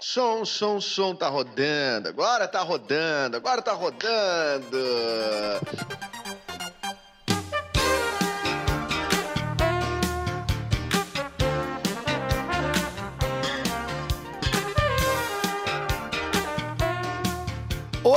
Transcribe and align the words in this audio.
Som, 0.00 0.46
som, 0.46 0.80
som 0.80 1.14
tá 1.14 1.28
rodando. 1.28 2.08
Agora 2.08 2.48
tá 2.48 2.62
rodando. 2.62 3.36
Agora 3.36 3.60
tá 3.60 3.72
rodando. 3.72 4.78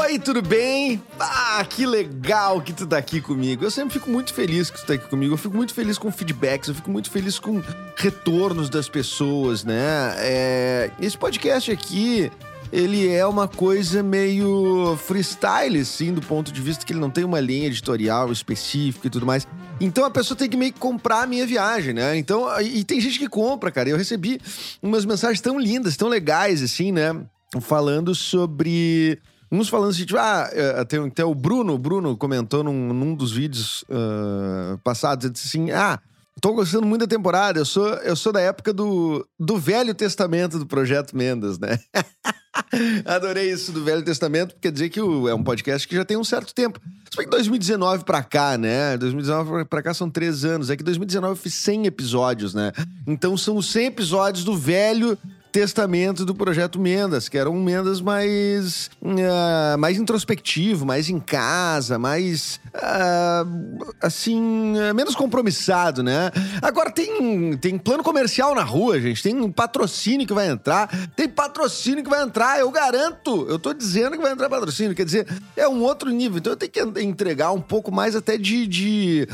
Oi, 0.04 0.20
tudo 0.20 0.42
bem? 0.42 1.02
Ah, 1.18 1.66
que 1.68 1.86
legal 1.86 2.62
que 2.62 2.74
tu 2.74 2.86
tá 2.86 2.98
aqui 2.98 3.22
comigo. 3.22 3.64
Eu 3.64 3.72
sempre 3.72 3.94
fico 3.94 4.10
muito 4.10 4.34
feliz 4.34 4.70
que 4.70 4.78
tu 4.82 4.86
tá 4.86 4.96
aqui 4.96 5.08
comigo. 5.08 5.34
Eu 5.34 5.38
fico 5.38 5.56
muito 5.56 5.74
feliz 5.74 5.98
com 5.98 6.12
feedbacks, 6.12 6.68
eu 6.68 6.76
fico 6.76 6.92
muito 6.92 7.10
feliz 7.10 7.40
com 7.40 7.64
retornos 7.96 8.70
das 8.70 8.90
pessoas, 8.90 9.64
né? 9.64 10.14
É, 10.18 10.92
esse 11.00 11.18
podcast 11.18 11.72
aqui, 11.72 12.30
ele 12.70 13.08
é 13.08 13.26
uma 13.26 13.48
coisa 13.48 14.04
meio 14.04 14.98
freestyle, 14.98 15.80
assim, 15.80 16.14
do 16.14 16.22
ponto 16.22 16.52
de 16.52 16.62
vista 16.62 16.86
que 16.86 16.92
ele 16.92 17.00
não 17.00 17.10
tem 17.10 17.24
uma 17.24 17.40
linha 17.40 17.68
editorial 17.68 18.30
específica 18.30 19.08
e 19.08 19.10
tudo 19.10 19.26
mais. 19.26 19.48
Então 19.80 20.04
a 20.04 20.12
pessoa 20.12 20.38
tem 20.38 20.50
que 20.50 20.58
meio 20.58 20.74
que 20.74 20.80
comprar 20.82 21.22
a 21.22 21.28
minha 21.28 21.48
viagem, 21.48 21.94
né? 21.94 22.18
Então, 22.18 22.46
e 22.60 22.84
tem 22.84 23.00
gente 23.00 23.18
que 23.18 23.30
compra, 23.30 23.72
cara. 23.72 23.88
Eu 23.88 23.96
recebi 23.96 24.38
umas 24.82 25.06
mensagens 25.06 25.40
tão 25.40 25.58
lindas, 25.58 25.96
tão 25.96 26.10
legais, 26.10 26.62
assim, 26.62 26.92
né? 26.92 27.16
Falando 27.62 28.14
sobre 28.14 29.22
Uns 29.54 29.70
falando 29.70 29.92
assim, 29.92 30.04
tipo, 30.04 30.20
ah, 30.20 30.50
até, 30.80 30.98
até 30.98 31.24
o 31.24 31.36
Bruno, 31.36 31.78
Bruno 31.78 32.18
comentou 32.18 32.64
num, 32.64 32.92
num 32.92 33.14
dos 33.14 33.32
vídeos 33.32 33.84
uh, 33.84 34.80
passados, 34.84 35.26
ele 35.26 35.34
disse 35.34 35.48
assim, 35.48 35.70
ah, 35.70 36.00
tô 36.42 36.54
gostando 36.54 36.88
muito 36.88 37.02
da 37.02 37.08
temporada, 37.08 37.60
eu 37.60 37.66
sou, 37.66 37.88
eu 37.98 38.16
sou 38.16 38.34
da 38.34 38.42
época 38.42 38.74
do, 38.74 39.24
do 39.40 39.60
Velho 39.60 39.94
Testamento 39.94 40.58
do 40.58 40.66
Projeto 40.66 41.16
Mendes, 41.16 41.60
né? 41.60 41.80
Adorei 43.06 43.52
isso 43.52 43.72
do 43.72 43.84
Velho 43.84 44.02
Testamento, 44.02 44.56
quer 44.60 44.72
dizer 44.72 44.90
que 44.90 45.00
o, 45.00 45.30
é 45.30 45.36
um 45.36 45.44
podcast 45.44 45.88
que 45.88 45.96
já 45.96 46.04
tem 46.04 46.18
um 46.18 46.24
certo 46.24 46.52
tempo. 46.52 46.82
Bem 47.16 47.26
que 47.26 47.32
2019 47.32 48.06
pra 48.06 48.24
cá, 48.24 48.58
né? 48.58 48.98
2019 48.98 49.66
pra 49.66 49.84
cá 49.84 49.94
são 49.94 50.10
três 50.10 50.44
anos. 50.44 50.72
É 50.72 50.76
que 50.76 50.84
2019 50.84 51.34
eu 51.34 51.36
fiz 51.36 51.54
100 51.54 51.86
episódios, 51.86 52.56
né? 52.56 52.72
Então 53.06 53.38
são 53.38 53.56
os 53.56 53.72
100 53.72 53.86
episódios 53.86 54.44
do 54.44 54.58
Velho 54.58 55.16
testamento 55.54 56.26
do 56.26 56.34
projeto 56.34 56.80
Mendas, 56.80 57.30
que 57.30 57.38
era 57.38 57.48
um 57.48 57.64
Mendas 57.64 58.02
mais, 58.02 58.90
uh, 59.00 59.78
mais 59.78 60.00
introspectivo, 60.00 60.84
mais 60.84 61.10
em 61.10 61.20
casa, 61.20 62.00
mais 62.00 62.60
uh, 62.74 63.94
assim, 64.02 64.42
uh, 64.76 64.96
menos 64.96 65.14
compromissado, 65.14 66.02
né? 66.02 66.32
Agora 66.60 66.90
tem, 66.90 67.56
tem 67.58 67.78
plano 67.78 68.04
comercial 68.04 68.56
na 68.56 68.64
rua, 68.64 69.00
gente, 69.00 69.22
tem 69.22 69.36
um 69.36 69.52
patrocínio 69.52 70.26
que 70.26 70.34
vai 70.34 70.50
entrar, 70.50 70.90
tem 71.16 71.30
patrocínio 71.30 72.04
que 72.04 72.10
vai 72.10 72.24
entrar, 72.24 72.60
eu 72.60 72.72
garanto, 72.72 73.46
eu 73.48 73.60
tô 73.60 73.76
dizendo 73.76 74.18
que 74.18 74.24
vai 74.24 74.32
entrar 74.32 74.50
patrocínio, 74.50 74.96
quer 74.96 75.06
dizer, 75.06 75.28
é 75.56 75.70
um 75.70 75.84
outro 75.84 76.10
nível, 76.10 76.40
então 76.40 76.54
eu 76.54 76.58
tenho 76.58 76.72
que 76.72 77.02
entregar 77.04 77.52
um 77.52 77.62
pouco 77.62 77.92
mais 77.92 78.16
até 78.16 78.40
de, 78.40 78.66
de 78.66 79.28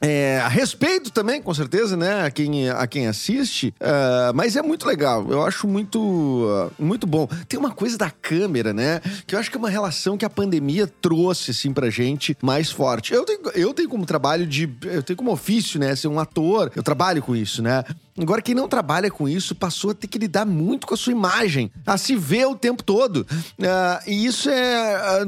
é, 0.00 0.40
a 0.40 0.48
respeito 0.48 1.10
também, 1.10 1.40
com 1.40 1.52
certeza, 1.54 1.96
né, 1.96 2.24
a 2.24 2.30
quem, 2.30 2.68
a 2.68 2.86
quem 2.86 3.06
assiste, 3.06 3.74
uh, 3.80 4.34
mas 4.34 4.56
é 4.56 4.62
muito 4.62 4.86
legal, 4.86 5.26
eu 5.30 5.42
acho 5.44 5.66
muito, 5.66 6.00
uh, 6.00 6.70
muito 6.78 7.06
bom. 7.06 7.26
Tem 7.48 7.58
uma 7.58 7.70
coisa 7.70 7.96
da 7.96 8.10
câmera, 8.10 8.72
né, 8.72 9.00
que 9.26 9.34
eu 9.34 9.38
acho 9.38 9.50
que 9.50 9.56
é 9.56 9.60
uma 9.60 9.70
relação 9.70 10.16
que 10.16 10.24
a 10.24 10.30
pandemia 10.30 10.86
trouxe, 10.86 11.50
assim, 11.50 11.72
pra 11.72 11.88
gente 11.88 12.36
mais 12.42 12.70
forte. 12.70 13.14
Eu 13.14 13.24
tenho, 13.24 13.40
eu 13.54 13.74
tenho 13.74 13.88
como 13.88 14.04
trabalho 14.04 14.46
de, 14.46 14.68
eu 14.82 15.02
tenho 15.02 15.16
como 15.16 15.32
ofício, 15.32 15.80
né, 15.80 15.96
ser 15.96 16.08
um 16.08 16.18
ator, 16.18 16.70
eu 16.76 16.82
trabalho 16.82 17.22
com 17.22 17.34
isso, 17.34 17.62
né. 17.62 17.82
Agora, 18.18 18.40
quem 18.40 18.54
não 18.54 18.68
trabalha 18.68 19.10
com 19.10 19.28
isso 19.28 19.54
passou 19.54 19.90
a 19.90 19.94
ter 19.94 20.06
que 20.06 20.18
lidar 20.18 20.46
muito 20.46 20.86
com 20.86 20.94
a 20.94 20.96
sua 20.96 21.12
imagem, 21.12 21.70
a 21.86 21.98
se 21.98 22.16
ver 22.16 22.46
o 22.46 22.56
tempo 22.56 22.82
todo. 22.82 23.26
Uh, 23.58 24.10
e 24.10 24.26
isso 24.26 24.48
é, 24.48 25.24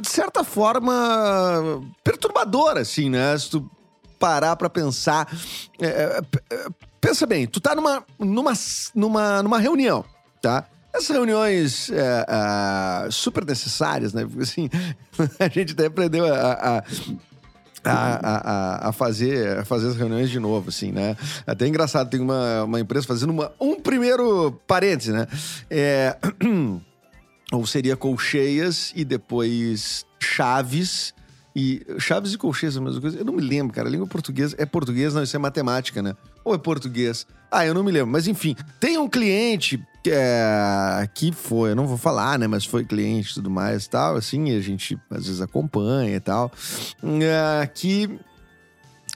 de 0.00 0.08
certa 0.08 0.44
forma, 0.44 1.82
perturbador, 2.02 2.76
assim, 2.76 3.08
né, 3.08 3.36
se 3.38 3.50
tu 3.50 3.70
parar 4.18 4.56
para 4.56 4.70
pensar. 4.70 5.28
É, 5.80 5.86
é, 5.86 6.20
é, 6.50 6.66
pensa 7.00 7.26
bem, 7.26 7.46
tu 7.46 7.60
tá 7.60 7.74
numa, 7.74 8.04
numa, 8.18 8.52
numa, 8.94 9.42
numa 9.42 9.58
reunião, 9.58 10.04
tá? 10.40 10.66
Essas 10.94 11.08
reuniões 11.08 11.90
é, 11.90 12.26
é, 12.28 13.10
super 13.10 13.44
necessárias, 13.44 14.12
né? 14.12 14.24
Porque 14.24 14.42
assim, 14.42 14.70
a 15.38 15.48
gente 15.48 15.72
até 15.72 15.86
aprendeu 15.86 16.32
a, 16.32 16.78
a 16.78 16.84
a, 17.84 18.86
a, 18.86 18.88
a, 18.88 18.92
fazer, 18.92 19.58
a 19.58 19.64
fazer 19.64 19.88
as 19.88 19.96
reuniões 19.96 20.30
de 20.30 20.38
novo, 20.38 20.68
assim, 20.68 20.90
né? 20.90 21.16
Até 21.46 21.66
engraçado, 21.66 22.10
tem 22.10 22.20
uma, 22.20 22.64
uma 22.64 22.80
empresa 22.80 23.06
fazendo 23.06 23.30
uma, 23.30 23.52
um 23.60 23.80
primeiro 23.80 24.52
parêntese, 24.66 25.12
né? 25.12 25.26
É, 25.70 26.16
ou 27.52 27.66
seria 27.66 27.96
colcheias 27.96 28.92
e 28.96 29.04
depois 29.04 30.04
chaves 30.18 31.14
e 31.56 31.86
Chaves 32.00 32.32
e 32.32 32.38
Colcheias 32.38 32.74
é 32.74 32.80
a 32.80 32.82
mesma 32.82 33.00
coisa? 33.00 33.16
Eu 33.16 33.24
não 33.24 33.32
me 33.32 33.40
lembro, 33.40 33.72
cara. 33.72 33.86
A 33.86 33.90
língua 33.90 34.08
portuguesa 34.08 34.56
é 34.58 34.66
português, 34.66 35.14
não, 35.14 35.22
isso 35.22 35.36
é 35.36 35.38
matemática, 35.38 36.02
né? 36.02 36.16
Ou 36.44 36.52
é 36.52 36.58
português? 36.58 37.26
Ah, 37.54 37.64
eu 37.64 37.72
não 37.72 37.84
me 37.84 37.92
lembro. 37.92 38.10
Mas 38.10 38.26
enfim, 38.26 38.56
tem 38.80 38.98
um 38.98 39.08
cliente 39.08 39.80
que, 40.02 40.10
é, 40.10 41.08
que 41.14 41.30
foi, 41.30 41.70
eu 41.70 41.76
não 41.76 41.86
vou 41.86 41.96
falar, 41.96 42.36
né? 42.36 42.48
Mas 42.48 42.64
foi 42.64 42.84
cliente 42.84 43.30
e 43.30 43.34
tudo 43.34 43.48
mais 43.48 43.84
e 43.84 43.90
tal, 43.90 44.16
assim, 44.16 44.56
a 44.56 44.60
gente 44.60 44.98
às 45.08 45.26
vezes 45.26 45.40
acompanha 45.40 46.16
e 46.16 46.20
tal. 46.20 46.50
É, 47.22 47.64
que 47.66 48.18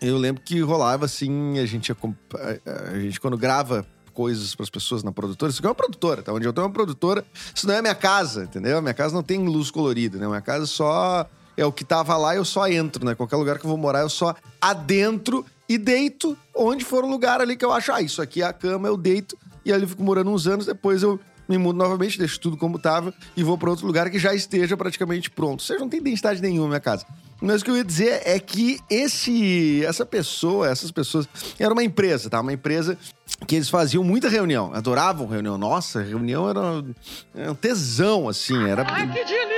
eu 0.01 0.17
lembro 0.17 0.41
que 0.41 0.61
rolava 0.61 1.05
assim, 1.05 1.59
a 1.59 1.67
gente, 1.67 1.93
a 1.93 2.99
gente 3.01 3.21
quando 3.21 3.37
grava 3.37 3.85
coisas 4.15 4.55
para 4.55 4.63
as 4.63 4.71
pessoas 4.71 5.03
na 5.03 5.11
produtora. 5.11 5.51
Isso 5.51 5.59
aqui 5.59 5.67
é 5.67 5.71
uma 5.71 5.75
produtora, 5.75 6.23
tá? 6.23 6.33
Onde 6.33 6.47
eu 6.47 6.53
tenho 6.53 6.67
uma 6.67 6.73
produtora, 6.73 7.25
isso 7.53 7.67
não 7.67 7.75
é 7.75 7.83
minha 7.83 7.95
casa, 7.95 8.45
entendeu? 8.45 8.81
Minha 8.81 8.95
casa 8.95 9.15
não 9.15 9.23
tem 9.23 9.45
luz 9.47 9.71
colorida, 9.71 10.17
né? 10.17 10.29
Minha 10.29 10.41
casa 10.41 10.67
só 10.67 11.29
é 11.57 11.67
o 11.67 11.73
que 11.73 11.85
tava 11.85 12.17
lá, 12.17 12.37
eu 12.37 12.45
só 12.45 12.69
entro, 12.69 13.05
né? 13.05 13.17
Qualquer 13.17 13.37
lugar 13.37 13.59
que 13.59 13.65
eu 13.65 13.69
vou 13.69 13.77
morar, 13.77 14.01
eu 14.01 14.09
só 14.09 14.35
adentro 14.61 15.45
e 15.69 15.77
deito 15.77 16.37
onde 16.55 16.85
for 16.85 17.05
o 17.05 17.09
lugar 17.09 17.41
ali 17.41 17.57
que 17.57 17.65
eu 17.65 17.73
acho, 17.73 17.93
ah, 17.93 18.01
isso 18.01 18.23
aqui 18.23 18.43
é 18.43 18.47
a 18.47 18.53
cama, 18.53 18.89
eu 18.89 18.97
deito 18.97 19.37
e 19.65 19.73
ali 19.73 19.87
fico 19.87 20.03
morando 20.03 20.31
uns 20.31 20.47
anos, 20.47 20.67
depois 20.67 21.03
eu 21.03 21.21
me 21.49 21.57
mudo 21.57 21.79
novamente, 21.79 22.19
deixo 22.19 22.39
tudo 22.39 22.57
como 22.57 22.79
tava 22.79 23.13
e 23.37 23.43
vou 23.43 23.57
para 23.57 23.71
outro 23.71 23.87
lugar 23.87 24.11
que 24.11 24.19
já 24.19 24.35
esteja 24.35 24.77
praticamente 24.77 25.31
pronto. 25.31 25.63
Seja, 25.63 25.81
não 25.81 25.89
tem 25.89 26.01
identidade 26.01 26.43
nenhuma 26.43 26.65
na 26.65 26.69
minha 26.69 26.81
casa. 26.81 27.07
Mas 27.41 27.63
o 27.63 27.65
que 27.65 27.71
eu 27.71 27.77
ia 27.77 27.85
dizer 27.85 28.21
é 28.25 28.39
que 28.39 28.81
esse, 28.91 29.85
essa 29.85 30.05
pessoa, 30.05 30.69
essas 30.69 30.91
pessoas, 30.91 31.29
era 31.59 31.73
uma 31.73 31.85
empresa, 31.85 32.29
tá? 32.29 32.41
Uma 32.41 32.53
empresa 32.53 32.99
que 33.47 33.55
eles 33.55 33.69
faziam 33.69 34.03
muita 34.03 34.29
reunião, 34.29 34.73
adoravam 34.75 35.27
reunião. 35.27 35.57
Nossa, 35.57 36.03
reunião 36.03 36.51
era, 36.51 36.85
era 37.35 37.53
um 37.53 37.55
tesão, 37.55 38.29
assim, 38.29 38.69
era... 38.69 38.85
Ai, 38.87 39.07
que 39.07 39.25
delícia! 39.25 39.58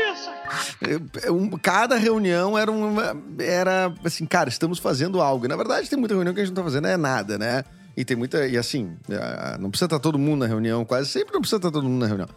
Cada 1.62 1.96
reunião 1.96 2.58
era 2.58 2.70
uma... 2.70 3.16
Era 3.38 3.92
assim, 4.04 4.26
cara, 4.26 4.48
estamos 4.48 4.78
fazendo 4.78 5.20
algo. 5.20 5.44
E, 5.44 5.48
na 5.48 5.56
verdade, 5.56 5.88
tem 5.88 5.98
muita 5.98 6.14
reunião 6.14 6.34
que 6.34 6.40
a 6.40 6.44
gente 6.44 6.54
não 6.54 6.62
tá 6.62 6.68
fazendo 6.68 6.86
é 6.88 6.96
nada, 6.96 7.38
né? 7.38 7.64
E 7.96 8.04
tem 8.04 8.16
muita. 8.16 8.46
E 8.46 8.56
assim, 8.56 8.96
é, 9.08 9.58
não 9.58 9.68
precisa 9.68 9.86
estar 9.86 9.98
todo 9.98 10.18
mundo 10.18 10.40
na 10.40 10.46
reunião, 10.46 10.84
quase 10.84 11.08
sempre 11.10 11.34
não 11.34 11.40
precisa 11.40 11.56
estar 11.56 11.70
todo 11.70 11.84
mundo 11.88 12.00
na 12.00 12.06
reunião. 12.06 12.28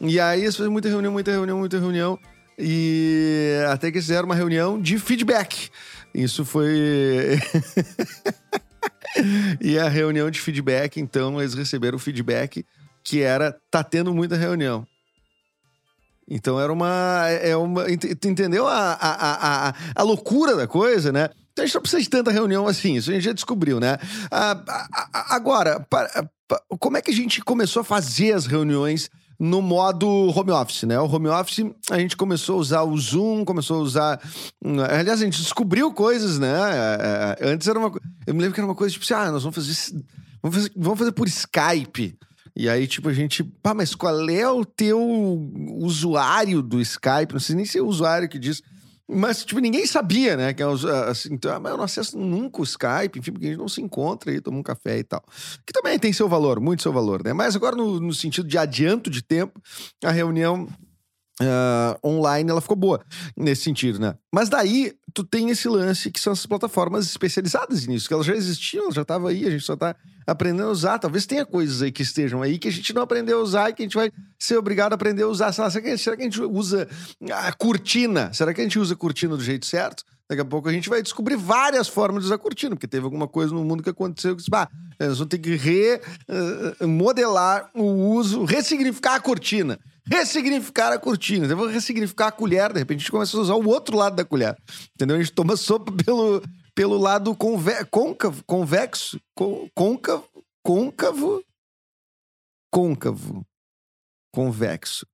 E 0.00 0.20
aí 0.20 0.42
eles 0.42 0.56
fazem 0.56 0.72
muita 0.72 0.88
reunião, 0.88 1.12
muita 1.12 1.30
reunião, 1.30 1.58
muita 1.58 1.78
reunião. 1.78 2.18
E 2.58 3.58
até 3.70 3.90
que 3.90 4.00
fizeram 4.00 4.26
uma 4.26 4.34
reunião 4.34 4.80
de 4.80 4.98
feedback. 4.98 5.70
Isso 6.14 6.44
foi. 6.44 7.38
e 9.60 9.78
a 9.78 9.88
reunião 9.88 10.30
de 10.30 10.40
feedback, 10.40 11.00
então, 11.00 11.40
eles 11.40 11.54
receberam 11.54 11.96
o 11.96 12.00
feedback 12.00 12.64
que 13.02 13.20
era: 13.20 13.56
tá 13.70 13.82
tendo 13.82 14.14
muita 14.14 14.36
reunião. 14.36 14.86
Então 16.30 16.60
era 16.60 16.72
uma. 16.72 17.24
É, 17.28 17.50
é 17.50 17.56
uma 17.56 17.90
entendeu 17.90 18.66
a, 18.68 18.92
a, 18.92 19.68
a, 19.68 19.74
a 19.96 20.02
loucura 20.02 20.54
da 20.54 20.66
coisa, 20.66 21.10
né? 21.10 21.28
Então 21.52 21.64
a 21.64 21.66
gente 21.66 21.74
não 21.74 21.82
precisa 21.82 22.02
de 22.02 22.08
tanta 22.08 22.30
reunião 22.30 22.68
assim, 22.68 22.94
isso 22.94 23.10
a 23.10 23.14
gente 23.14 23.24
já 23.24 23.32
descobriu, 23.32 23.80
né? 23.80 23.98
Ah, 24.30 24.62
agora, 25.30 25.84
como 26.78 26.96
é 26.96 27.02
que 27.02 27.10
a 27.10 27.14
gente 27.14 27.42
começou 27.42 27.80
a 27.80 27.84
fazer 27.84 28.32
as 28.32 28.46
reuniões 28.46 29.10
no 29.40 29.62
modo 29.62 30.06
home 30.06 30.50
office, 30.50 30.82
né? 30.84 31.00
O 31.00 31.06
home 31.06 31.28
office, 31.28 31.64
a 31.90 31.98
gente 31.98 32.16
começou 32.16 32.56
a 32.56 32.58
usar 32.58 32.82
o 32.82 32.96
Zoom, 32.96 33.44
começou 33.44 33.78
a 33.78 33.80
usar. 33.80 34.20
Aliás, 34.90 35.20
a 35.20 35.24
gente 35.24 35.40
descobriu 35.40 35.92
coisas, 35.92 36.38
né? 36.38 36.52
É, 36.52 37.36
é, 37.40 37.50
antes 37.50 37.66
era 37.66 37.78
uma. 37.78 37.90
Eu 38.26 38.34
me 38.34 38.40
lembro 38.40 38.54
que 38.54 38.60
era 38.60 38.66
uma 38.66 38.74
coisa 38.74 38.92
tipo 38.92 39.04
assim: 39.04 39.14
ah, 39.14 39.32
nós 39.32 39.42
vamos 39.42 39.56
fazer. 39.56 40.04
Vamos 40.42 40.56
fazer, 40.56 40.72
vamos 40.76 40.98
fazer 40.98 41.12
por 41.12 41.26
Skype. 41.26 42.18
E 42.54 42.68
aí, 42.68 42.86
tipo, 42.86 43.08
a 43.08 43.12
gente. 43.12 43.42
Pá, 43.42 43.74
mas 43.74 43.94
qual 43.94 44.28
é 44.28 44.48
o 44.48 44.64
teu 44.64 45.00
usuário 45.78 46.62
do 46.62 46.80
Skype? 46.80 47.32
Não 47.32 47.40
sei 47.40 47.56
nem 47.56 47.64
se 47.64 47.78
é 47.78 47.82
o 47.82 47.86
usuário 47.86 48.28
que 48.28 48.38
diz. 48.38 48.62
Mas, 49.12 49.44
tipo, 49.44 49.60
ninguém 49.60 49.86
sabia, 49.86 50.36
né? 50.36 50.54
Que 50.54 50.62
é 50.62 50.66
assim, 51.08 51.34
então, 51.34 51.58
mas 51.60 51.72
eu 51.72 51.76
não 51.76 51.84
acesso 51.84 52.16
nunca 52.16 52.60
o 52.60 52.64
Skype, 52.64 53.18
enfim, 53.18 53.32
porque 53.32 53.46
a 53.46 53.50
gente 53.50 53.58
não 53.58 53.68
se 53.68 53.82
encontra 53.82 54.30
aí, 54.30 54.40
toma 54.40 54.58
um 54.58 54.62
café 54.62 54.98
e 54.98 55.04
tal. 55.04 55.22
Que 55.66 55.72
também 55.72 55.98
tem 55.98 56.12
seu 56.12 56.28
valor, 56.28 56.60
muito 56.60 56.82
seu 56.82 56.92
valor, 56.92 57.24
né? 57.24 57.32
Mas 57.32 57.56
agora, 57.56 57.74
no, 57.74 57.98
no 57.98 58.14
sentido 58.14 58.46
de 58.46 58.56
adianto 58.56 59.10
de 59.10 59.22
tempo, 59.22 59.60
a 60.04 60.12
reunião 60.12 60.68
Uh, 61.42 61.96
online 62.06 62.50
ela 62.50 62.60
ficou 62.60 62.76
boa 62.76 63.02
nesse 63.34 63.62
sentido, 63.62 63.98
né? 63.98 64.14
Mas 64.30 64.50
daí 64.50 64.92
tu 65.14 65.24
tem 65.24 65.48
esse 65.48 65.68
lance 65.68 66.10
que 66.10 66.20
são 66.20 66.34
essas 66.34 66.44
plataformas 66.44 67.06
especializadas 67.06 67.86
nisso, 67.86 68.06
que 68.06 68.12
elas 68.12 68.26
já 68.26 68.34
existiam, 68.34 68.82
elas 68.84 68.94
já 68.94 69.00
estavam 69.00 69.26
aí, 69.26 69.46
a 69.46 69.50
gente 69.50 69.64
só 69.64 69.74
tá 69.74 69.96
aprendendo 70.30 70.68
a 70.68 70.72
usar. 70.72 70.98
Talvez 70.98 71.26
tenha 71.26 71.44
coisas 71.44 71.82
aí 71.82 71.90
que 71.90 72.02
estejam 72.02 72.42
aí 72.42 72.58
que 72.58 72.68
a 72.68 72.72
gente 72.72 72.94
não 72.94 73.02
aprendeu 73.02 73.40
a 73.40 73.42
usar 73.42 73.70
e 73.70 73.74
que 73.74 73.82
a 73.82 73.84
gente 73.84 73.96
vai 73.96 74.10
ser 74.38 74.56
obrigado 74.56 74.92
a 74.92 74.94
aprender 74.94 75.24
a 75.24 75.28
usar. 75.28 75.52
Será 75.52 75.70
que, 75.70 75.98
será 75.98 76.16
que 76.16 76.22
a 76.22 76.24
gente 76.24 76.40
usa 76.40 76.88
a 77.32 77.52
cortina? 77.52 78.32
Será 78.32 78.54
que 78.54 78.60
a 78.60 78.64
gente 78.64 78.78
usa 78.78 78.94
a 78.94 78.96
cortina 78.96 79.36
do 79.36 79.42
jeito 79.42 79.66
certo? 79.66 80.04
Daqui 80.28 80.42
a 80.42 80.44
pouco 80.44 80.68
a 80.68 80.72
gente 80.72 80.88
vai 80.88 81.02
descobrir 81.02 81.34
várias 81.34 81.88
formas 81.88 82.22
de 82.22 82.26
usar 82.28 82.38
cortina, 82.38 82.76
porque 82.76 82.86
teve 82.86 83.04
alguma 83.04 83.26
coisa 83.26 83.52
no 83.52 83.64
mundo 83.64 83.82
que 83.82 83.90
aconteceu 83.90 84.36
que 84.36 84.44
ah, 84.52 84.68
nós 85.00 85.18
vamos 85.18 85.28
ter 85.28 85.38
que 85.38 85.58
remodelar 86.78 87.68
uh, 87.74 87.82
o 87.82 88.14
uso, 88.14 88.44
ressignificar 88.44 89.16
a 89.16 89.20
cortina. 89.20 89.76
Ressignificar 90.06 90.92
a 90.92 90.98
cortina. 90.98 91.46
Então, 91.46 91.56
vamos 91.56 91.72
ressignificar 91.72 92.28
a 92.28 92.32
colher, 92.32 92.72
de 92.72 92.78
repente 92.78 92.98
a 92.98 93.00
gente 93.00 93.10
começa 93.10 93.36
a 93.36 93.40
usar 93.40 93.54
o 93.54 93.68
outro 93.68 93.96
lado 93.96 94.14
da 94.14 94.24
colher. 94.24 94.56
Entendeu? 94.94 95.16
A 95.16 95.18
gente 95.20 95.32
toma 95.32 95.56
sopa 95.56 95.90
pelo, 96.04 96.40
pelo 96.80 96.96
lado 96.96 97.36
conve 97.36 97.84
côncavo, 97.90 98.42
convexo, 98.44 99.20
côncavo, 99.74 100.26
côncavo, 100.64 101.44
côncavo, 102.72 103.46
convexo. 104.32 105.06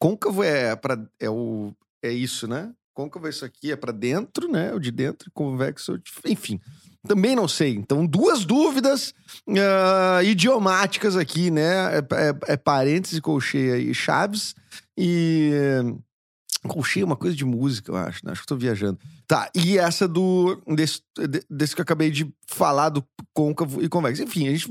Côncavo 0.00 0.42
é, 0.42 0.74
pra, 0.74 0.98
é, 1.20 1.30
o, 1.30 1.72
é 2.02 2.10
isso, 2.10 2.48
né? 2.48 2.74
Côncavo 2.92 3.28
é 3.28 3.30
isso 3.30 3.44
aqui, 3.44 3.70
é 3.70 3.76
para 3.76 3.92
dentro, 3.92 4.50
né? 4.50 4.74
O 4.74 4.80
de 4.80 4.90
dentro, 4.90 5.30
convexo, 5.32 6.02
enfim. 6.26 6.60
Também 7.06 7.36
não 7.36 7.46
sei. 7.46 7.76
Então, 7.76 8.04
duas 8.04 8.44
dúvidas 8.44 9.14
uh, 9.46 10.20
idiomáticas 10.24 11.16
aqui, 11.16 11.48
né? 11.48 11.98
É, 11.98 11.98
é, 11.98 12.54
é 12.54 12.56
parênteses, 12.56 13.20
colcheia 13.20 13.76
e 13.76 13.94
chaves. 13.94 14.52
E. 14.98 15.52
Colcheia 16.68 17.02
é 17.02 17.06
uma 17.06 17.16
coisa 17.16 17.34
de 17.36 17.44
música, 17.44 17.90
eu 17.90 17.96
acho, 17.96 18.24
né? 18.24 18.30
Acho 18.30 18.42
que 18.42 18.46
tô 18.46 18.56
viajando. 18.56 18.96
Tá, 19.26 19.50
e 19.52 19.78
essa 19.78 20.06
do. 20.06 20.62
Desse, 20.76 21.00
desse 21.50 21.74
que 21.74 21.80
eu 21.80 21.82
acabei 21.82 22.08
de 22.08 22.32
falar, 22.46 22.88
do 22.88 23.04
côncavo 23.34 23.82
e 23.82 23.88
convexo. 23.88 24.22
Enfim, 24.22 24.46
a 24.46 24.52
gente. 24.52 24.70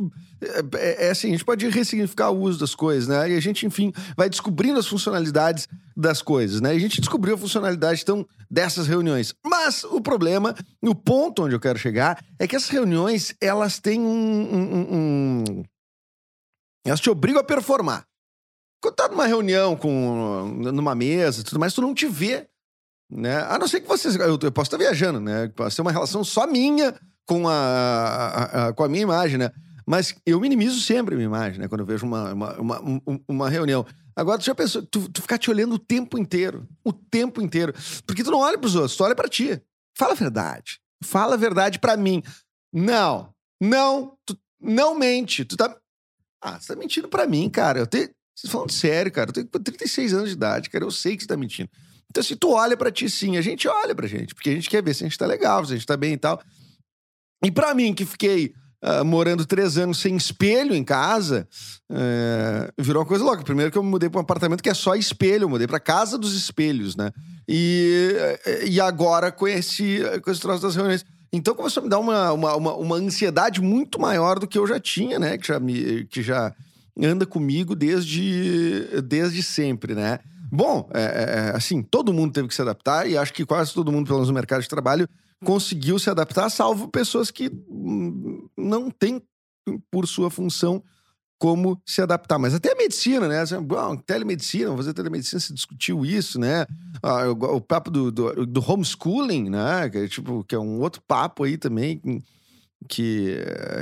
É, 0.75 1.07
é, 1.07 1.11
assim, 1.11 1.27
a 1.27 1.31
gente 1.31 1.43
pode 1.43 1.67
ressignificar 1.67 2.29
o 2.29 2.39
uso 2.39 2.59
das 2.59 2.73
coisas, 2.73 3.09
né? 3.09 3.31
E 3.31 3.35
a 3.35 3.41
gente, 3.41 3.65
enfim, 3.65 3.91
vai 4.15 4.29
descobrindo 4.29 4.79
as 4.79 4.87
funcionalidades 4.87 5.67
das 5.95 6.21
coisas, 6.21 6.61
né? 6.61 6.73
E 6.73 6.77
a 6.77 6.79
gente 6.79 7.01
descobriu 7.01 7.35
a 7.35 7.37
funcionalidade, 7.37 8.01
então, 8.03 8.25
dessas 8.49 8.87
reuniões. 8.87 9.33
Mas 9.45 9.83
o 9.83 9.99
problema, 9.99 10.55
o 10.81 10.95
ponto 10.95 11.43
onde 11.43 11.55
eu 11.55 11.59
quero 11.59 11.77
chegar, 11.77 12.23
é 12.39 12.47
que 12.47 12.55
essas 12.55 12.69
reuniões, 12.69 13.35
elas 13.41 13.79
têm 13.79 13.99
um, 13.99 14.55
um, 14.55 14.95
um 14.95 15.63
elas 16.85 16.99
te 16.99 17.09
obrigam 17.09 17.41
a 17.41 17.43
performar. 17.43 18.05
Quando 18.81 18.95
tá 18.95 19.07
numa 19.07 19.27
reunião, 19.27 19.75
com, 19.75 20.57
numa 20.73 20.95
mesa 20.95 21.43
tudo 21.43 21.59
mais, 21.59 21.73
tu 21.73 21.81
não 21.81 21.93
te 21.93 22.07
vê 22.07 22.49
né? 23.11 23.43
A 23.49 23.59
não 23.59 23.67
ser 23.67 23.81
que 23.81 23.87
vocês. 23.87 24.15
Eu, 24.15 24.39
eu 24.41 24.51
posso 24.51 24.67
estar 24.67 24.77
viajando, 24.77 25.19
né? 25.19 25.49
Pode 25.49 25.73
ser 25.73 25.81
uma 25.81 25.91
relação 25.91 26.23
só 26.23 26.47
minha 26.47 26.95
com 27.25 27.47
a, 27.47 27.53
a, 27.53 28.67
a, 28.67 28.73
com 28.73 28.83
a 28.83 28.87
minha 28.87 29.03
imagem, 29.03 29.37
né? 29.37 29.51
Mas 29.85 30.15
eu 30.25 30.39
minimizo 30.39 30.79
sempre 30.79 31.13
a 31.13 31.17
minha 31.17 31.25
imagem, 31.25 31.59
né? 31.59 31.67
Quando 31.67 31.81
eu 31.81 31.85
vejo 31.85 32.05
uma, 32.05 32.33
uma, 32.33 32.59
uma, 32.59 33.01
uma 33.27 33.49
reunião. 33.49 33.85
Agora, 34.15 34.37
tu 34.39 34.45
já 34.45 34.55
pensou, 34.55 34.81
tu, 34.83 35.09
tu 35.09 35.21
ficar 35.21 35.37
te 35.37 35.49
olhando 35.49 35.75
o 35.75 35.79
tempo 35.79 36.17
inteiro. 36.17 36.67
O 36.83 36.93
tempo 36.93 37.41
inteiro. 37.41 37.73
Porque 38.05 38.23
tu 38.23 38.31
não 38.31 38.39
olha 38.39 38.57
pros 38.57 38.75
outros, 38.75 38.95
tu 38.95 39.03
olha 39.03 39.15
pra 39.15 39.27
ti. 39.27 39.61
Fala 39.97 40.13
a 40.13 40.15
verdade. 40.15 40.79
Fala 41.03 41.33
a 41.33 41.37
verdade 41.37 41.79
pra 41.79 41.97
mim. 41.97 42.23
Não. 42.71 43.33
Não. 43.59 44.17
Tu 44.25 44.37
não 44.61 44.95
mente. 44.95 45.43
Tu 45.43 45.57
tá. 45.57 45.75
Ah, 46.41 46.59
você 46.59 46.73
tá 46.73 46.79
mentindo 46.79 47.09
pra 47.09 47.27
mim, 47.27 47.49
cara. 47.49 47.79
Eu 47.79 47.87
tenho. 47.87 48.09
Vocês 48.41 48.51
falando 48.51 48.71
sério, 48.71 49.11
cara. 49.11 49.29
Eu 49.29 49.33
tenho 49.33 49.47
36 49.47 50.13
anos 50.13 50.29
de 50.29 50.35
idade, 50.35 50.69
cara. 50.69 50.83
Eu 50.83 50.89
sei 50.89 51.15
que 51.15 51.21
você 51.21 51.27
tá 51.27 51.37
mentindo. 51.37 51.69
Então, 52.09 52.23
se 52.23 52.35
tu 52.35 52.51
olha 52.51 52.75
para 52.75 52.91
ti 52.91 53.07
sim, 53.07 53.37
a 53.37 53.41
gente 53.41 53.67
olha 53.67 53.93
pra 53.93 54.07
gente, 54.07 54.33
porque 54.33 54.49
a 54.49 54.53
gente 54.53 54.69
quer 54.69 54.83
ver 54.83 54.95
se 54.95 55.03
a 55.03 55.07
gente 55.07 55.17
tá 55.17 55.27
legal, 55.27 55.63
se 55.63 55.73
a 55.73 55.75
gente 55.75 55.85
tá 55.85 55.95
bem 55.95 56.13
e 56.13 56.17
tal. 56.17 56.41
E 57.45 57.51
para 57.51 57.73
mim, 57.75 57.93
que 57.93 58.03
fiquei 58.03 58.53
uh, 58.83 59.05
morando 59.05 59.45
três 59.45 59.77
anos 59.77 59.99
sem 59.99 60.15
espelho 60.15 60.75
em 60.75 60.83
casa, 60.83 61.47
uh, 61.89 62.81
virou 62.81 63.01
uma 63.03 63.07
coisa 63.07 63.23
louca. 63.23 63.43
Primeiro 63.43 63.71
que 63.71 63.77
eu 63.77 63.83
me 63.83 63.89
mudei 63.89 64.09
pra 64.09 64.19
um 64.19 64.23
apartamento 64.23 64.63
que 64.63 64.69
é 64.69 64.73
só 64.73 64.95
espelho, 64.95 65.43
eu 65.43 65.49
mudei 65.49 65.67
pra 65.67 65.79
casa 65.79 66.17
dos 66.17 66.33
espelhos, 66.33 66.95
né? 66.95 67.11
E, 67.47 68.11
e 68.67 68.81
agora 68.81 69.31
conheci 69.31 69.99
com 70.23 70.31
esse 70.31 70.41
troço 70.41 70.63
das 70.63 70.75
reuniões. 70.75 71.05
Então 71.31 71.55
começou 71.55 71.81
a 71.81 71.83
me 71.83 71.89
dar 71.89 71.99
uma, 71.99 72.33
uma, 72.33 72.55
uma, 72.55 72.73
uma, 72.75 72.95
ansiedade 72.95 73.61
muito 73.61 73.99
maior 73.99 74.37
do 74.37 74.47
que 74.47 74.57
eu 74.57 74.67
já 74.67 74.79
tinha, 74.79 75.17
né? 75.17 75.37
Que 75.37 75.47
já, 75.47 75.59
me, 75.59 76.05
que 76.05 76.21
já 76.21 76.53
anda 76.99 77.25
comigo 77.25 77.75
desde, 77.75 79.01
desde 79.03 79.41
sempre, 79.43 79.95
né? 79.95 80.19
Bom, 80.51 80.89
é, 80.93 81.01
é, 81.01 81.05
é, 81.05 81.55
assim, 81.55 81.81
todo 81.81 82.13
mundo 82.13 82.33
teve 82.33 82.47
que 82.47 82.53
se 82.53 82.61
adaptar 82.61 83.07
e 83.09 83.17
acho 83.17 83.33
que 83.33 83.45
quase 83.45 83.73
todo 83.73 83.91
mundo, 83.91 84.05
pelo 84.05 84.17
menos 84.17 84.27
no 84.27 84.33
mercado 84.33 84.61
de 84.61 84.67
trabalho, 84.67 85.07
conseguiu 85.45 85.97
se 85.97 86.09
adaptar, 86.09 86.49
salvo 86.49 86.89
pessoas 86.89 87.31
que 87.31 87.49
hum, 87.69 88.47
não 88.57 88.91
têm, 88.91 89.21
por 89.89 90.05
sua 90.07 90.29
função, 90.29 90.83
como 91.39 91.81
se 91.85 92.01
adaptar. 92.01 92.37
Mas 92.37 92.53
até 92.53 92.73
a 92.73 92.75
medicina, 92.75 93.27
né? 93.27 93.39
Assim, 93.39 93.59
bom, 93.61 93.95
telemedicina, 93.95 94.65
vamos 94.65 94.81
fazer 94.81 94.93
telemedicina, 94.93 95.39
se 95.39 95.53
discutiu 95.53 96.05
isso, 96.05 96.39
né? 96.39 96.65
Ah, 97.01 97.29
o, 97.29 97.61
papo 97.61 97.89
do, 97.89 98.11
do, 98.11 98.45
do, 98.45 98.71
homeschooling, 98.71 99.49
né? 99.49 99.89
Que 99.89 99.97
é, 99.99 100.07
tipo, 100.07 100.43
que 100.43 100.53
é 100.53 100.59
um 100.59 100.81
outro 100.81 101.01
papo 101.07 101.43
aí 101.45 101.57
também 101.57 101.99
que, 102.87 103.37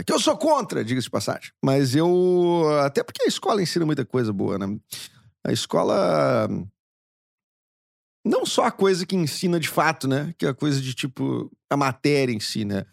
que 0.06 0.14
eu 0.14 0.20
sou 0.20 0.38
contra, 0.38 0.84
diga-se 0.84 1.06
de 1.06 1.12
passagem. 1.12 1.52
Mas 1.64 1.96
eu... 1.96 2.64
Até 2.84 3.04
porque 3.04 3.24
a 3.24 3.28
escola 3.28 3.62
ensina 3.62 3.86
muita 3.86 4.06
coisa 4.06 4.32
boa, 4.32 4.58
né? 4.58 4.78
A 5.46 5.52
escola. 5.52 6.50
Não 8.26 8.46
só 8.46 8.66
a 8.66 8.72
coisa 8.72 9.06
que 9.06 9.16
ensina 9.16 9.60
de 9.60 9.70
fato, 9.70 10.08
né? 10.08 10.34
Que 10.38 10.46
é 10.46 10.50
a 10.50 10.54
coisa 10.54 10.82
de 10.82 10.94
tipo. 10.94 11.52
A 11.70 11.78
matéria 11.78 12.34
em 12.34 12.40
si, 12.40 12.66
né? 12.66 12.86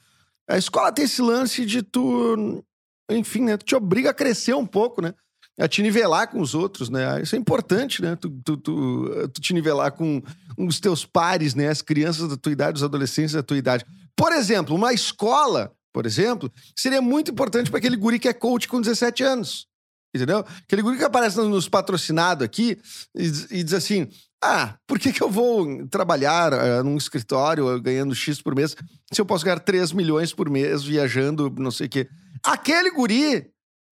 A 0.48 0.56
escola 0.56 0.92
tem 0.92 1.04
esse 1.04 1.20
lance 1.20 1.66
de 1.66 1.82
tu. 1.82 2.64
Enfim, 3.10 3.42
né? 3.42 3.56
Tu 3.56 3.64
te 3.64 3.74
obriga 3.74 4.10
a 4.10 4.14
crescer 4.14 4.54
um 4.54 4.66
pouco, 4.66 5.02
né? 5.02 5.12
A 5.58 5.66
te 5.66 5.82
nivelar 5.82 6.30
com 6.30 6.40
os 6.40 6.54
outros, 6.54 6.88
né? 6.88 7.20
Isso 7.20 7.34
é 7.34 7.38
importante, 7.38 8.00
né? 8.00 8.14
Tu, 8.14 8.30
tu, 8.44 8.56
tu, 8.56 9.28
tu 9.28 9.40
te 9.40 9.52
nivelar 9.52 9.90
com 9.92 10.22
os 10.56 10.78
teus 10.78 11.04
pares, 11.04 11.54
né? 11.54 11.68
As 11.68 11.82
crianças 11.82 12.28
da 12.28 12.36
tua 12.36 12.52
idade, 12.52 12.76
os 12.76 12.84
adolescentes 12.84 13.32
da 13.32 13.42
tua 13.42 13.56
idade. 13.56 13.84
Por 14.14 14.32
exemplo, 14.32 14.74
uma 14.74 14.92
escola, 14.92 15.74
por 15.96 16.04
exemplo, 16.04 16.52
seria 16.76 17.00
muito 17.00 17.30
importante 17.30 17.70
para 17.70 17.78
aquele 17.78 17.96
guri 17.96 18.18
que 18.18 18.28
é 18.28 18.34
coach 18.34 18.68
com 18.68 18.82
17 18.82 19.22
anos. 19.22 19.66
Entendeu? 20.14 20.44
Aquele 20.62 20.82
guri 20.82 20.98
que 20.98 21.04
aparece 21.04 21.38
nos 21.38 21.70
patrocinado 21.70 22.44
aqui 22.44 22.78
e, 23.14 23.24
e, 23.50 23.62
diz 23.62 23.72
assim: 23.72 24.06
Ah, 24.44 24.76
por 24.86 24.98
que, 24.98 25.10
que 25.10 25.22
eu 25.22 25.30
vou 25.30 25.88
trabalhar 25.88 26.52
uh, 26.52 26.84
num 26.84 26.98
escritório 26.98 27.80
ganhando 27.80 28.14
X 28.14 28.42
por 28.42 28.54
mês 28.54 28.76
se 29.10 29.18
eu 29.18 29.24
posso 29.24 29.42
ganhar 29.42 29.58
3 29.58 29.92
milhões 29.92 30.34
por 30.34 30.50
mês 30.50 30.84
viajando, 30.84 31.48
não 31.56 31.70
sei 31.70 31.86
o 31.86 31.88
quê? 31.88 32.10
Aquele 32.44 32.90
guri, 32.90 33.50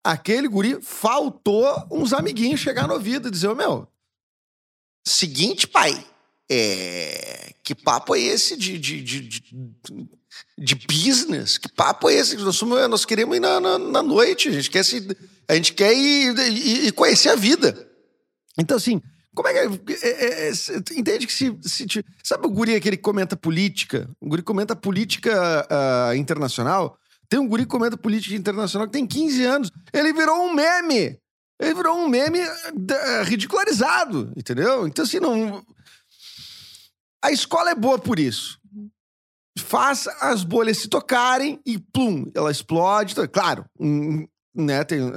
aquele 0.04 0.48
guri 0.48 0.78
faltou 0.82 1.66
uns 1.90 2.12
amiguinhos 2.12 2.60
chegar 2.60 2.87
no 2.87 2.93
ouvido 2.93 3.28
e 3.28 3.31
dizer: 3.31 3.48
oh, 3.48 3.54
Meu, 3.54 3.88
seguinte, 5.03 5.67
pai, 5.67 5.94
é... 6.50 7.53
que 7.62 7.74
papo 7.74 8.15
é 8.15 8.20
esse 8.20 8.56
de, 8.56 8.79
de, 8.79 9.03
de, 9.03 9.20
de, 9.20 9.43
de 10.58 10.74
business? 10.74 11.58
Que 11.58 11.69
papo 11.69 12.08
é 12.08 12.15
esse? 12.15 12.36
Nós, 12.36 12.60
nós 12.62 13.05
queremos 13.05 13.36
ir 13.36 13.41
na, 13.41 13.60
na, 13.60 13.79
na 13.79 14.03
noite, 14.03 14.48
a 14.48 14.53
gente 14.53 14.70
quer 14.70 14.84
se 14.84 15.06
a 15.48 15.55
gente 15.55 15.72
quer 15.74 15.93
ir, 15.93 16.36
ir 16.86 16.93
conhecer 16.93 17.29
a 17.29 17.36
vida. 17.36 17.88
Então, 18.58 18.76
assim, 18.76 19.00
como 19.34 19.48
é 19.48 19.53
que. 19.53 19.93
É, 20.03 20.08
é, 20.08 20.48
é, 20.48 20.53
entende 20.96 21.26
que 21.26 21.32
se, 21.32 21.56
se, 21.62 21.86
Sabe 22.24 22.46
o 22.46 22.50
guri 22.50 22.74
aquele 22.74 22.96
que 22.96 23.03
comenta 23.03 23.36
política? 23.36 24.08
O 24.19 24.29
guri 24.29 24.43
comenta 24.43 24.74
política 24.74 25.69
uh, 25.70 26.15
internacional. 26.17 26.96
Tem 27.29 27.38
um 27.38 27.46
guri 27.46 27.65
que 27.65 27.70
comenta 27.70 27.98
política 27.98 28.34
internacional 28.34 28.86
que 28.86 28.94
tem 28.94 29.06
15 29.06 29.44
anos. 29.44 29.70
Ele 29.93 30.12
virou 30.12 30.36
um 30.46 30.55
meme. 30.55 31.19
Ele 31.60 31.74
virou 31.74 31.98
um 31.98 32.08
meme 32.08 32.41
uh, 32.41 33.24
ridicularizado, 33.24 34.32
entendeu? 34.36 34.86
Então, 34.86 35.05
assim, 35.05 35.20
não. 35.20 35.62
A 37.23 37.31
escola 37.31 37.70
é 37.70 37.75
boa 37.75 37.99
por 37.99 38.19
isso. 38.19 38.58
Faz 39.58 40.06
as 40.20 40.44
bolhas 40.44 40.79
se 40.79 40.89
tocarem 40.89 41.61
e, 41.65 41.79
plum, 41.79 42.31
ela 42.35 42.51
explode. 42.51 43.15
Claro, 43.29 43.65
um, 43.81 44.27
né, 44.55 44.85
tem, 44.85 45.01
uh, 45.01 45.13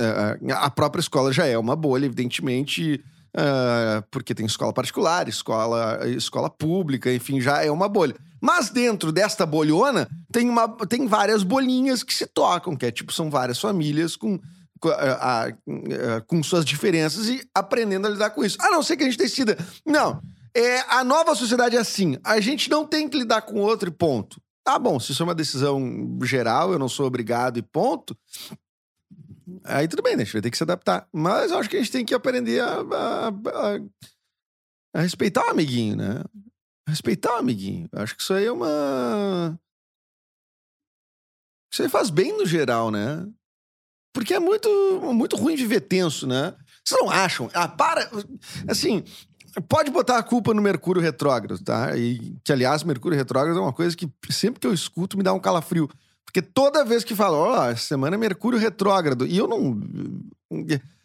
a 0.56 0.70
própria 0.70 1.01
escola 1.01 1.32
já 1.32 1.46
é 1.46 1.58
uma 1.58 1.75
bolha, 1.75 2.06
evidentemente, 2.06 3.03
uh, 3.36 4.03
porque 4.12 4.34
tem 4.34 4.46
escola 4.46 4.74
particular, 4.74 5.27
escola, 5.27 6.00
escola 6.08 6.50
pública, 6.50 7.13
enfim, 7.13 7.39
já 7.39 7.63
é 7.63 7.72
uma 7.72 7.88
bolha. 7.88 8.15
Mas 8.41 8.70
dentro 8.70 9.12
desta 9.12 9.46
bolhona 9.46 10.08
tem, 10.32 10.50
uma, 10.50 10.68
tem 10.88 11.06
várias 11.06 11.44
bolinhas 11.44 12.03
que 12.03 12.13
se 12.13 12.25
tocam, 12.25 12.75
que 12.75 12.86
é 12.86 12.91
tipo, 12.91 13.12
são 13.12 13.29
várias 13.29 13.60
famílias 13.60 14.15
com, 14.15 14.39
com, 14.79 14.89
com 16.25 16.41
suas 16.41 16.63
diferenças 16.63 17.27
e 17.27 17.41
aprendendo 17.53 18.08
a 18.08 18.10
lidar 18.10 18.29
com 18.29 18.44
isso. 18.44 18.58
A 18.62 18.72
não 18.72 18.82
ser 18.82 18.96
que 18.96 19.03
a 19.03 19.06
gente 19.06 19.18
decida. 19.18 19.58
Não, 19.86 20.22
é, 20.60 20.86
a 20.89 21.04
nova 21.04 21.36
sociedade 21.36 21.78
é 21.78 21.80
assim: 21.80 22.18
a 22.24 22.39
gente 22.39 22.70
não 22.70 22.86
tem 22.86 23.08
que 23.08 23.18
lidar 23.18 23.42
com 23.44 23.62
outro 23.62 23.88
e 23.88 23.92
ponto. 23.92 24.42
Tá 24.63 24.78
bom, 24.78 25.00
se 25.00 25.12
isso 25.12 25.24
é 25.24 25.25
uma 25.25 25.36
decisão 25.36 26.20
geral, 26.24 26.74
eu 26.74 26.80
não 26.80 26.89
sou 26.89 27.08
obrigado 27.08 27.58
e 27.58 27.62
ponto. 27.62 28.18
Aí 29.63 29.88
tudo 29.88 30.04
bem, 30.04 30.16
né? 30.16 30.24
A 30.24 30.25
gente 30.25 30.34
vai 30.34 30.42
ter 30.42 30.51
que 30.51 30.58
se 30.58 30.63
adaptar. 30.63 31.08
Mas 31.12 31.51
eu 31.51 31.58
acho 31.58 31.70
que 31.70 31.78
a 31.78 31.80
gente 31.80 31.92
tem 31.92 32.06
que 32.06 32.13
aprender 32.13 32.62
a, 32.62 32.82
a, 32.82 33.28
a, 33.30 33.80
a 34.94 35.01
respeitar 35.01 35.46
o 35.48 35.50
amiguinho, 35.50 35.96
né? 35.96 36.24
Respeitar 36.88 37.36
o 37.36 37.39
amiguinho. 37.39 37.88
Eu 37.92 38.01
acho 38.01 38.16
que 38.16 38.22
isso 38.22 38.34
aí 38.34 38.46
é 38.46 38.51
uma. 38.51 39.58
Isso 41.72 41.82
aí 41.84 41.89
faz 41.89 42.10
bem 42.10 42.38
no 42.38 42.46
geral, 42.46 42.92
né? 42.92 43.28
Porque 44.13 44.34
é 44.34 44.39
muito, 44.39 44.70
muito 45.13 45.36
ruim 45.36 45.56
viver 45.56 45.82
tenso, 45.82 46.28
né? 46.28 46.56
Vocês 46.84 47.00
não 47.01 47.10
acham? 47.10 47.50
Ah, 47.54 47.68
para. 47.68 48.10
Assim, 48.68 49.04
pode 49.68 49.91
botar 49.91 50.18
a 50.18 50.24
culpa 50.24 50.53
no 50.53 50.62
Mercúrio 50.62 51.01
retrógrado, 51.01 51.63
tá? 51.63 51.96
E 51.98 52.36
que, 52.44 52.51
aliás, 52.51 52.84
Mercúrio 52.84 53.18
retrógrado 53.18 53.58
é 53.58 53.62
uma 53.62 53.74
coisa 53.74 53.96
que 53.96 54.10
sempre 54.29 54.60
que 54.60 54.68
eu 54.68 54.74
escuto 54.74 55.18
me 55.18 55.24
dá 55.24 55.34
um 55.34 55.39
calafrio. 55.39 55.89
Porque 56.25 56.41
toda 56.44 56.86
vez 56.86 57.03
que 57.03 57.15
falo, 57.15 57.38
ó, 57.38 57.72
oh, 57.72 57.75
semana 57.75 58.15
é 58.15 58.20
Mercúrio 58.20 58.60
retrógrado, 58.60 59.25
e 59.25 59.36
eu 59.36 59.48
não. 59.48 59.82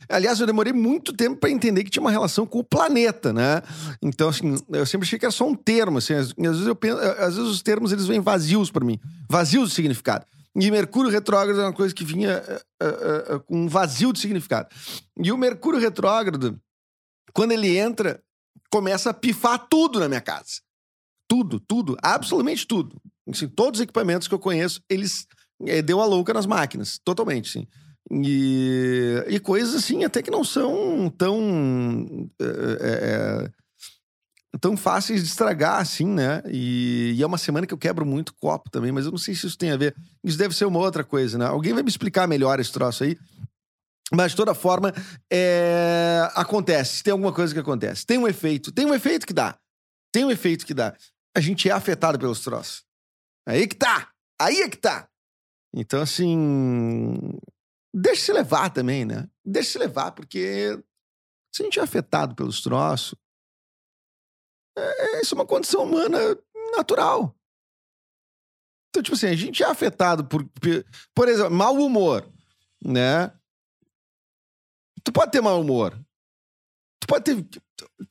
Aliás, 0.06 0.38
eu 0.38 0.46
demorei 0.46 0.72
muito 0.72 1.14
tempo 1.14 1.36
para 1.36 1.48
entender 1.48 1.82
que 1.82 1.90
tinha 1.90 2.02
uma 2.02 2.10
relação 2.10 2.44
com 2.46 2.58
o 2.58 2.64
planeta, 2.64 3.32
né? 3.32 3.62
Então, 4.02 4.28
assim, 4.28 4.54
eu 4.68 4.84
sempre 4.84 5.06
achei 5.06 5.18
que 5.18 5.24
era 5.24 5.32
só 5.32 5.48
um 5.48 5.54
termo, 5.54 5.96
assim, 5.96 6.12
às, 6.12 6.32
vezes 6.32 6.66
eu 6.66 6.76
penso, 6.76 6.98
às 6.98 7.36
vezes 7.36 7.50
os 7.50 7.62
termos 7.62 7.90
eles 7.90 8.06
vêm 8.06 8.20
vazios 8.20 8.70
para 8.70 8.84
mim, 8.84 9.00
vazios 9.26 9.70
de 9.70 9.74
significado. 9.74 10.26
E 10.56 10.70
Mercúrio 10.70 11.10
retrógrado 11.10 11.58
é 11.58 11.64
uma 11.64 11.72
coisa 11.72 11.94
que 11.94 12.04
vinha 12.04 12.42
uh, 12.82 12.86
uh, 12.86 13.36
uh, 13.36 13.40
com 13.40 13.62
um 13.62 13.68
vazio 13.68 14.12
de 14.12 14.20
significado. 14.20 14.68
E 15.18 15.32
o 15.32 15.38
Mercúrio 15.38 15.80
retrógrado, 15.80 16.60
quando 17.32 17.52
ele 17.52 17.76
entra, 17.76 18.22
começa 18.70 19.10
a 19.10 19.14
pifar 19.14 19.66
tudo 19.68 20.00
na 20.00 20.08
minha 20.08 20.20
casa. 20.20 20.60
Tudo, 21.28 21.58
tudo, 21.60 21.96
absolutamente 22.02 22.66
tudo. 22.66 23.00
Assim, 23.28 23.48
todos 23.48 23.80
os 23.80 23.84
equipamentos 23.84 24.28
que 24.28 24.34
eu 24.34 24.38
conheço, 24.38 24.82
eles 24.88 25.26
é, 25.66 25.80
deu 25.80 26.00
a 26.00 26.06
louca 26.06 26.34
nas 26.34 26.46
máquinas, 26.46 26.98
totalmente, 27.04 27.50
sim. 27.50 27.66
E, 28.10 29.24
e 29.28 29.40
coisas 29.40 29.74
assim, 29.74 30.04
até 30.04 30.22
que 30.22 30.30
não 30.30 30.44
são 30.44 31.10
tão. 31.16 32.28
É, 32.40 33.50
é, 34.52 34.58
tão 34.60 34.76
fáceis 34.76 35.22
de 35.22 35.28
estragar, 35.28 35.80
assim, 35.80 36.06
né? 36.06 36.42
E, 36.46 37.14
e, 37.16 37.22
é 37.22 37.26
uma 37.26 37.38
semana 37.38 37.66
que 37.66 37.74
eu 37.74 37.78
quebro 37.78 38.06
muito 38.06 38.34
copo 38.34 38.70
também, 38.70 38.92
mas 38.92 39.04
eu 39.04 39.10
não 39.10 39.18
sei 39.18 39.34
se 39.34 39.46
isso 39.46 39.58
tem 39.58 39.70
a 39.70 39.76
ver. 39.76 39.94
Isso 40.22 40.38
deve 40.38 40.54
ser 40.54 40.64
uma 40.64 40.78
outra 40.78 41.02
coisa, 41.02 41.38
né? 41.38 41.46
Alguém 41.46 41.72
vai 41.72 41.82
me 41.82 41.88
explicar 41.88 42.28
melhor 42.28 42.60
esse 42.60 42.70
troço 42.70 43.04
aí. 43.04 43.16
Mas, 44.12 44.32
de 44.32 44.36
toda 44.36 44.54
forma, 44.54 44.92
é... 45.32 46.28
acontece. 46.34 47.02
Tem 47.02 47.12
alguma 47.12 47.32
coisa 47.32 47.54
que 47.54 47.60
acontece. 47.60 48.04
Tem 48.04 48.18
um 48.18 48.28
efeito. 48.28 48.72
Tem 48.72 48.84
um 48.84 48.94
efeito 48.94 49.26
que 49.26 49.32
dá. 49.32 49.58
Tem 50.12 50.24
um 50.24 50.30
efeito 50.30 50.66
que 50.66 50.74
dá. 50.74 50.96
A 51.36 51.40
gente 51.40 51.68
é 51.68 51.72
afetado 51.72 52.18
pelos 52.18 52.40
troços. 52.40 52.84
Aí 53.46 53.66
que 53.66 53.76
tá! 53.76 54.12
Aí 54.40 54.62
é 54.62 54.68
que 54.68 54.76
tá! 54.76 55.08
Então, 55.74 56.00
assim. 56.02 57.18
Deixa 57.94 58.26
se 58.26 58.32
levar 58.32 58.70
também, 58.70 59.04
né? 59.04 59.28
Deixa 59.44 59.72
se 59.72 59.78
levar, 59.78 60.12
porque 60.12 60.78
se 61.54 61.62
a 61.62 61.64
gente 61.64 61.78
é 61.78 61.82
afetado 61.82 62.34
pelos 62.34 62.60
troços, 62.60 63.14
é, 64.76 65.20
isso 65.20 65.34
é 65.34 65.38
uma 65.38 65.46
condição 65.46 65.84
humana 65.84 66.18
natural. 66.76 67.34
Então, 68.88 69.02
tipo 69.02 69.14
assim, 69.14 69.26
a 69.26 69.36
gente 69.36 69.62
é 69.62 69.66
afetado 69.66 70.24
por, 70.24 70.44
por 71.14 71.28
exemplo, 71.28 71.52
mau 71.52 71.74
humor, 71.76 72.28
né? 72.84 73.32
Tu 75.04 75.12
pode 75.12 75.30
ter 75.30 75.40
mau 75.40 75.60
humor. 75.60 75.96
Tu 77.00 77.06
pode 77.06 77.24
ter. 77.24 77.62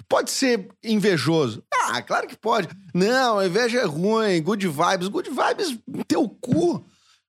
Pode 0.08 0.30
ser 0.30 0.70
invejoso. 0.84 1.64
Ah, 1.74 2.02
claro 2.02 2.28
que 2.28 2.38
pode. 2.38 2.70
Não, 2.94 3.40
a 3.40 3.48
inveja 3.48 3.80
é 3.80 3.86
ruim, 3.86 4.42
good 4.42 4.68
vibes. 4.68 5.08
Good 5.08 5.30
vibes, 5.30 5.80
teu 6.08 6.30
cu. 6.30 6.86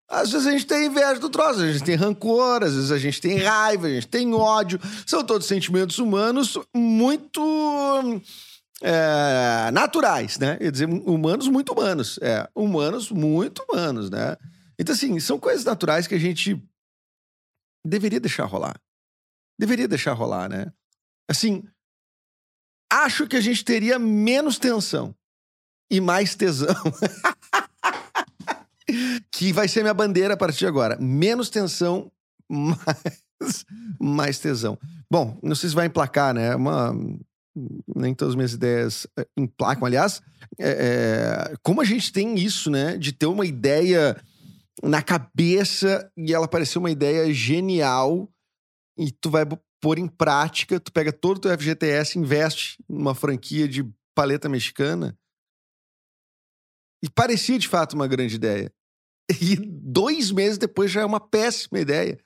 Às 0.08 0.30
vezes 0.30 0.46
a 0.46 0.50
gente 0.50 0.66
tem 0.66 0.86
inveja 0.86 1.18
do 1.18 1.30
troço, 1.30 1.60
a 1.60 1.72
gente 1.72 1.82
tem 1.82 1.96
rancor, 1.96 2.62
às 2.62 2.74
vezes 2.74 2.92
a 2.92 2.98
gente 2.98 3.20
tem 3.20 3.38
raiva, 3.38 3.86
a 3.86 3.90
gente 3.90 4.06
tem 4.06 4.34
ódio. 4.34 4.78
São 5.06 5.24
todos 5.24 5.46
sentimentos 5.46 5.98
humanos 5.98 6.58
muito 6.76 8.20
é, 8.82 9.70
naturais, 9.72 10.38
né? 10.38 10.56
Quer 10.56 10.70
dizer, 10.70 10.88
humanos 10.88 11.48
muito 11.48 11.72
humanos. 11.72 12.18
É, 12.20 12.48
humanos 12.54 13.10
muito 13.10 13.64
humanos, 13.66 14.10
né? 14.10 14.36
Então, 14.78 14.94
assim, 14.94 15.18
são 15.20 15.38
coisas 15.38 15.64
naturais 15.64 16.06
que 16.06 16.14
a 16.14 16.20
gente 16.20 16.62
deveria 17.84 18.20
deixar 18.20 18.44
rolar. 18.44 18.76
Deveria 19.58 19.88
deixar 19.88 20.12
rolar, 20.12 20.48
né? 20.48 20.72
Assim, 21.28 21.62
acho 22.92 23.26
que 23.26 23.36
a 23.36 23.40
gente 23.40 23.64
teria 23.64 23.98
menos 23.98 24.58
tensão 24.58 25.14
e 25.90 26.00
mais 26.00 26.34
tesão. 26.34 26.74
que 29.30 29.52
vai 29.52 29.68
ser 29.68 29.82
minha 29.82 29.94
bandeira 29.94 30.34
a 30.34 30.36
partir 30.36 30.60
de 30.60 30.66
agora. 30.66 30.96
Menos 31.00 31.50
tensão, 31.50 32.10
mais, 32.48 33.64
mais 34.00 34.38
tesão. 34.38 34.78
Bom, 35.10 35.38
não 35.42 35.54
sei 35.54 35.68
se 35.68 35.74
vai 35.74 35.86
emplacar, 35.86 36.34
né? 36.34 36.54
Uma, 36.54 36.94
nem 37.94 38.14
todas 38.14 38.32
as 38.32 38.36
minhas 38.36 38.52
ideias 38.52 39.06
eh, 39.18 39.26
emplacam. 39.36 39.86
Aliás, 39.86 40.20
é, 40.58 41.52
é, 41.52 41.54
como 41.62 41.80
a 41.80 41.84
gente 41.84 42.12
tem 42.12 42.38
isso, 42.38 42.70
né? 42.70 42.96
De 42.96 43.12
ter 43.12 43.26
uma 43.26 43.46
ideia 43.46 44.16
na 44.82 45.02
cabeça 45.02 46.10
e 46.16 46.34
ela 46.34 46.48
parecer 46.48 46.78
uma 46.78 46.90
ideia 46.90 47.32
genial 47.32 48.28
e 48.96 49.10
tu 49.10 49.30
vai 49.30 49.44
pôr 49.80 49.98
em 49.98 50.08
prática, 50.08 50.80
tu 50.80 50.92
pega 50.92 51.12
todo 51.12 51.38
o 51.38 51.40
teu 51.40 51.58
FGTS, 51.58 52.18
investe 52.18 52.82
numa 52.88 53.14
franquia 53.14 53.68
de 53.68 53.84
paleta 54.14 54.48
mexicana. 54.48 55.16
E 57.02 57.10
parecia 57.10 57.58
de 57.58 57.68
fato 57.68 57.94
uma 57.94 58.08
grande 58.08 58.36
ideia. 58.36 58.72
E 59.40 59.56
dois 59.56 60.30
meses 60.30 60.58
depois 60.58 60.90
já 60.90 61.00
é 61.00 61.04
uma 61.04 61.18
péssima 61.18 61.80
ideia. 61.80 62.18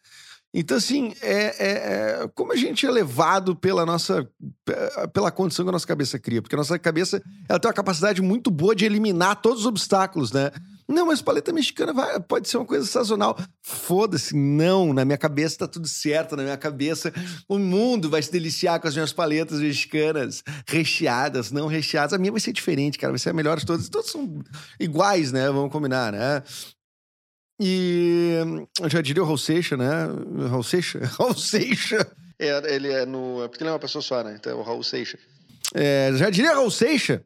Então, 0.53 0.77
assim, 0.77 1.15
é, 1.21 1.33
é, 1.33 2.23
é, 2.23 2.29
como 2.35 2.53
a 2.53 2.57
gente 2.57 2.87
é 2.87 2.91
levado 2.91 3.55
pela 3.55 3.85
nossa. 3.85 4.29
pela 5.13 5.31
condição 5.31 5.65
que 5.65 5.69
a 5.69 5.73
nossa 5.73 5.87
cabeça 5.87 6.19
cria. 6.19 6.41
Porque 6.43 6.55
a 6.55 6.59
nossa 6.59 6.79
cabeça 6.79 7.23
ela 7.49 7.61
tem 7.61 7.69
uma 7.69 7.75
capacidade 7.75 8.23
muito 8.23 8.51
boa 8.51 8.75
de 8.75 8.85
eliminar 8.85 9.41
todos 9.41 9.61
os 9.61 9.67
obstáculos, 9.67 10.33
né? 10.33 10.51
Não, 10.89 11.05
mas 11.05 11.21
paleta 11.21 11.53
mexicana 11.53 11.93
vai, 11.93 12.19
pode 12.19 12.49
ser 12.49 12.57
uma 12.57 12.65
coisa 12.65 12.87
sazonal. 12.87 13.39
Foda-se, 13.61 14.35
não. 14.35 14.95
Na 14.95 15.05
minha 15.05 15.19
cabeça 15.19 15.59
tá 15.59 15.69
tudo 15.69 15.87
certo. 15.87 16.35
Na 16.35 16.43
minha 16.43 16.57
cabeça, 16.57 17.13
o 17.47 17.59
mundo 17.59 18.09
vai 18.09 18.23
se 18.23 18.33
deliciar 18.33 18.81
com 18.81 18.89
as 18.89 18.95
minhas 18.95 19.13
paletas 19.13 19.61
mexicanas 19.61 20.43
recheadas, 20.67 21.51
não 21.51 21.67
recheadas. 21.67 22.15
A 22.15 22.19
minha 22.19 22.33
vai 22.33 22.41
ser 22.41 22.55
diferente, 22.55 22.99
cara. 22.99 23.13
Vai 23.13 23.19
ser 23.19 23.31
a 23.31 23.35
melhor 23.35 23.59
de 23.59 23.67
todas. 23.67 23.89
Todas 23.91 24.11
são 24.11 24.43
iguais, 24.81 25.31
né? 25.31 25.51
Vamos 25.51 25.71
combinar, 25.71 26.13
né? 26.13 26.43
E 27.61 28.39
eu 28.81 28.89
já 28.89 29.03
diria 29.03 29.23
o 29.23 29.27
Raul 29.27 29.37
Seixas, 29.37 29.79
né? 29.79 30.07
Raul 30.49 30.63
Seixas? 30.63 31.03
Raul 31.19 31.35
Seixas. 31.35 32.07
É, 32.39 32.75
ele 32.75 32.89
é 32.91 33.05
no. 33.05 33.43
É 33.43 33.49
porque 33.49 33.63
ele 33.63 33.69
é 33.69 33.73
uma 33.73 33.79
pessoa 33.79 34.01
só, 34.01 34.23
né? 34.23 34.37
Então 34.39 34.53
é 34.53 34.55
o 34.55 34.63
Raul 34.63 34.83
Seixas. 34.83 35.21
É, 35.75 36.13
já 36.15 36.31
diria 36.31 36.55
Raul 36.55 36.71
Seixas, 36.71 37.21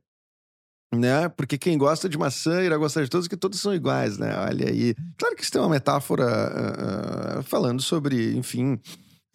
né? 0.95 1.29
Porque 1.29 1.57
quem 1.57 1.79
gosta 1.79 2.09
de 2.09 2.19
maçã 2.19 2.63
irá 2.63 2.77
gostar 2.77 3.03
de 3.03 3.11
todos, 3.11 3.27
que 3.27 3.37
todos 3.37 3.61
são 3.61 3.75
iguais, 3.75 4.19
né? 4.19 4.37
Olha 4.39 4.69
aí. 4.69 4.95
Claro 5.19 5.35
que 5.35 5.43
isso 5.43 5.53
tem 5.53 5.61
uma 5.61 5.71
metáfora 5.71 7.39
uh, 7.39 7.43
falando 7.43 7.81
sobre, 7.81 8.37
enfim, 8.37 8.79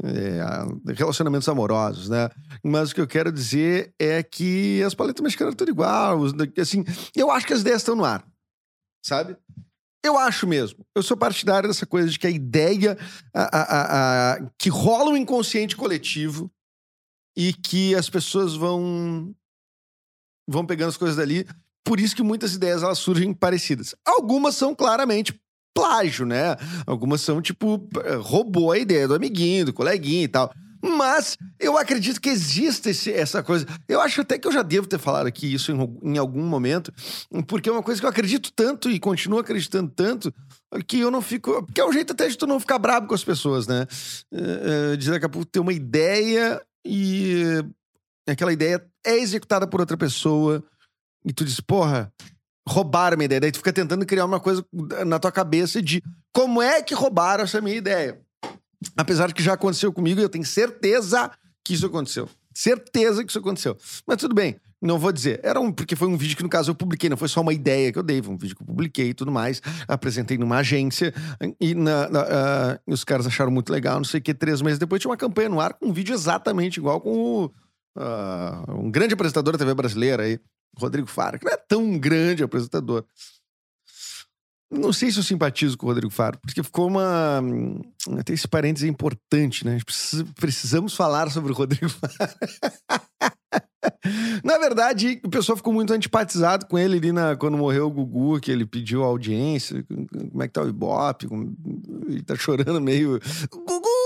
é, 0.04 0.94
relacionamentos 0.94 1.50
amorosos, 1.50 2.10
né? 2.10 2.30
Mas 2.64 2.92
o 2.92 2.96
que 2.96 3.02
eu 3.02 3.08
quero 3.08 3.32
dizer 3.32 3.94
é 4.00 4.22
que 4.22 4.84
as 4.84 4.94
paletas 4.94 5.24
mexicanas 5.24 5.56
tudo 5.56 5.72
igual. 5.72 6.20
Assim, 6.60 6.84
eu 7.16 7.32
acho 7.32 7.48
que 7.48 7.54
as 7.54 7.62
ideias 7.62 7.82
estão 7.82 7.96
no 7.96 8.06
ar, 8.06 8.24
sabe? 9.04 9.36
Eu 10.06 10.18
acho 10.18 10.46
mesmo. 10.46 10.86
Eu 10.96 11.02
sou 11.02 11.18
partidário 11.18 11.68
dessa 11.68 11.86
coisa 11.86 12.08
de 12.08 12.20
que 12.20 12.28
a 12.28 12.32
ideia 12.32 12.98
a, 13.34 13.58
a, 13.58 14.34
a, 14.34 14.50
que 14.58 14.70
rola 14.70 15.12
um 15.12 15.18
inconsciente 15.18 15.76
coletivo 15.76 16.52
e 17.36 17.52
que 17.52 17.96
as 17.96 18.10
pessoas 18.10 18.56
vão 18.56 19.36
vão 20.48 20.66
pegando 20.66 20.90
as 20.90 20.98
coisas 20.98 21.18
dali. 21.18 21.46
Por 21.84 22.00
isso 22.00 22.16
que 22.16 22.24
muitas 22.24 22.54
ideias 22.54 22.84
elas 22.84 23.00
surgem 23.00 23.34
parecidas. 23.34 23.96
Algumas 24.06 24.56
são 24.56 24.76
claramente 24.76 25.40
plágio, 25.74 26.26
né? 26.26 26.56
Algumas 26.86 27.22
são 27.22 27.42
tipo 27.42 27.88
roubou 28.22 28.72
a 28.72 28.78
ideia 28.78 29.08
do 29.08 29.16
amiguinho, 29.16 29.66
do 29.66 29.74
coleguinha 29.74 30.24
e 30.24 30.28
tal. 30.28 30.52
Mas 30.82 31.38
eu 31.60 31.78
acredito 31.78 32.22
que 32.22 32.30
existe 32.30 32.90
esse, 32.90 33.12
essa 33.12 33.42
coisa. 33.42 33.66
Eu 33.88 34.00
acho 34.02 34.22
até 34.22 34.38
que 34.38 34.48
eu 34.48 34.52
já 34.52 34.62
devo 34.62 34.88
ter 34.88 35.00
falado 35.00 35.28
aqui 35.28 35.52
isso 35.54 35.72
em, 35.72 36.14
em, 36.14 36.18
algum 36.18 36.44
momento, 36.44 36.94
porque 37.48 37.70
é 37.70 37.72
uma 37.72 37.84
coisa 37.84 38.00
que 38.00 38.06
eu 38.06 38.10
acredito 38.10 38.52
tanto 38.54 38.90
e 38.90 39.00
continuo 39.00 39.40
acreditando 39.40 39.92
tanto 39.96 40.34
que 40.88 41.00
eu 41.00 41.12
não 41.12 41.22
fico. 41.22 41.64
Porque 41.64 41.82
é 41.82 41.86
um 41.88 41.94
jeito 41.94 42.14
até 42.14 42.28
de 42.28 42.38
tu 42.38 42.46
não 42.46 42.60
ficar 42.60 42.78
bravo 42.80 43.08
com 43.08 43.16
as 43.16 43.24
pessoas, 43.24 43.68
né? 43.68 43.88
É, 44.32 44.96
de 44.96 45.10
daqui 45.10 45.26
a 45.26 45.30
pouco 45.30 45.48
ter 45.48 45.60
uma 45.60 45.74
ideia 45.74 46.62
e 46.86 47.64
aquela 48.28 48.54
ideia 48.54 48.86
é 49.06 49.18
executada 49.18 49.68
por 49.68 49.80
outra 49.80 49.98
pessoa 49.98 50.64
e 51.26 51.34
tu 51.34 51.44
diz, 51.44 51.60
porra, 51.60 52.12
roubaram 52.68 53.18
minha 53.18 53.26
ideia. 53.26 53.42
Daí 53.42 53.52
tu 53.52 53.58
fica 53.58 53.74
tentando 53.74 54.06
criar 54.06 54.26
uma 54.26 54.40
coisa 54.40 54.66
na 55.06 55.20
tua 55.20 55.32
cabeça 55.32 55.82
de 55.82 56.04
como 56.34 56.62
é 56.62 56.82
que 56.82 56.94
roubaram 56.94 57.44
essa 57.44 57.62
minha 57.62 57.76
ideia. 57.76 58.20
Apesar 58.96 59.28
de 59.28 59.34
que 59.34 59.42
já 59.42 59.54
aconteceu 59.54 59.92
comigo 59.92 60.22
eu 60.22 60.30
tenho 60.30 60.46
certeza 60.46 61.32
que 61.64 61.74
isso 61.74 61.86
aconteceu. 61.86 62.30
Certeza 62.54 63.24
que 63.24 63.30
isso 63.30 63.40
aconteceu. 63.40 63.78
Mas 64.06 64.18
tudo 64.18 64.34
bem, 64.34 64.60
não 64.82 64.98
vou 64.98 65.12
dizer. 65.12 65.40
Era 65.44 65.60
um, 65.60 65.72
porque 65.72 65.96
foi 65.96 66.08
um 66.08 66.18
vídeo 66.18 66.38
que, 66.38 66.44
no 66.44 66.50
caso, 66.50 66.72
eu 66.72 66.76
publiquei, 66.76 67.10
não 67.10 67.18
foi 67.18 67.28
só 67.28 67.42
uma 67.42 67.54
ideia 67.54 67.92
que 67.92 68.00
eu 68.00 68.04
dei, 68.04 68.22
foi 68.22 68.34
um 68.34 68.38
vídeo 68.38 68.56
que 68.56 68.62
eu 68.62 68.66
publiquei 68.66 69.10
e 69.10 69.14
tudo 69.14 69.32
mais. 69.32 69.62
Apresentei 69.88 70.38
numa 70.38 70.58
agência 70.58 71.14
e 71.60 71.76
na, 71.76 72.10
na, 72.10 72.22
uh, 72.24 72.80
os 72.88 73.04
caras 73.04 73.28
acharam 73.28 73.52
muito 73.52 73.72
legal, 73.72 73.98
não 73.98 74.04
sei 74.04 74.20
o 74.20 74.24
que. 74.24 74.34
Três 74.34 74.62
meses 74.62 74.80
depois 74.80 75.02
tinha 75.02 75.10
uma 75.10 75.18
campanha 75.18 75.50
no 75.50 75.60
ar 75.60 75.74
com 75.74 75.88
um 75.88 75.94
vídeo 75.94 76.14
exatamente 76.14 76.78
igual 76.78 77.02
com 77.02 77.12
o, 77.12 77.52
uh, 77.98 78.80
um 78.80 78.92
grande 78.92 79.14
apresentador 79.14 79.54
da 79.54 79.60
TV 79.60 79.74
brasileira 79.74 80.24
aí, 80.24 80.40
Rodrigo 80.78 81.08
Fara, 81.08 81.38
que 81.38 81.46
não 81.46 81.54
é 81.54 81.58
tão 81.58 81.98
grande 81.98 82.44
apresentador. 82.44 83.06
Não 84.70 84.92
sei 84.92 85.12
se 85.12 85.18
eu 85.18 85.24
simpatizo 85.24 85.78
com 85.78 85.86
o 85.86 85.90
Rodrigo 85.90 86.12
Faro, 86.12 86.38
porque 86.40 86.62
ficou 86.62 86.88
uma. 86.88 87.42
Tem 88.26 88.34
esse 88.34 88.48
parênteses 88.48 88.90
importante, 88.90 89.66
né? 89.66 89.78
Precisamos 90.36 90.94
falar 90.94 91.32
sobre 91.32 91.54
o 91.54 91.56
Rodrigo 91.56 91.90
Faro. 91.90 92.14
Na 94.44 94.58
verdade, 94.58 95.22
o 95.24 95.30
pessoal 95.30 95.56
ficou 95.56 95.72
muito 95.72 95.94
antipatizado 95.94 96.66
com 96.66 96.78
ele 96.78 96.98
ali 96.98 97.12
na, 97.12 97.38
quando 97.38 97.58
morreu 97.58 97.88
o 97.88 97.92
Gugu, 97.92 98.42
que 98.42 98.52
ele 98.52 98.66
pediu 98.66 99.04
audiência. 99.04 99.86
Como 100.32 100.44
é 100.44 100.48
que 100.48 100.54
tá 100.54 100.62
o 100.62 100.68
Ibope? 100.68 101.28
Ele 102.08 102.24
tá 102.24 102.36
chorando 102.36 102.82
meio. 102.82 103.20
Gugu! 103.50 103.97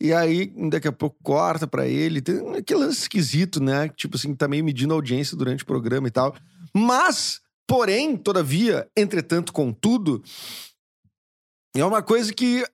E 0.00 0.12
aí, 0.12 0.52
daqui 0.70 0.86
a 0.86 0.92
pouco, 0.92 1.16
corta 1.22 1.66
para 1.66 1.86
ele. 1.86 2.20
Tem 2.20 2.56
aquele 2.56 2.80
lance 2.80 3.00
esquisito, 3.00 3.60
né? 3.60 3.88
Tipo 3.88 4.16
assim, 4.16 4.34
tá 4.34 4.46
meio 4.46 4.64
medindo 4.64 4.94
audiência 4.94 5.36
durante 5.36 5.64
o 5.64 5.66
programa 5.66 6.06
e 6.06 6.10
tal. 6.10 6.36
Mas, 6.72 7.40
porém, 7.66 8.16
todavia, 8.16 8.88
entretanto, 8.96 9.52
contudo, 9.52 10.22
é 11.76 11.84
uma 11.84 12.02
coisa 12.02 12.32
que 12.32 12.64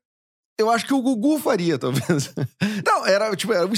eu 0.59 0.71
acho 0.71 0.87
que 0.87 0.95
o 0.95 1.03
Gugu 1.03 1.39
faria, 1.39 1.77
talvez. 1.81 2.33
Não, 2.85 3.07
era 3.07 3.35
tipo, 3.35 3.53
era 3.53 3.67
um, 3.67 3.73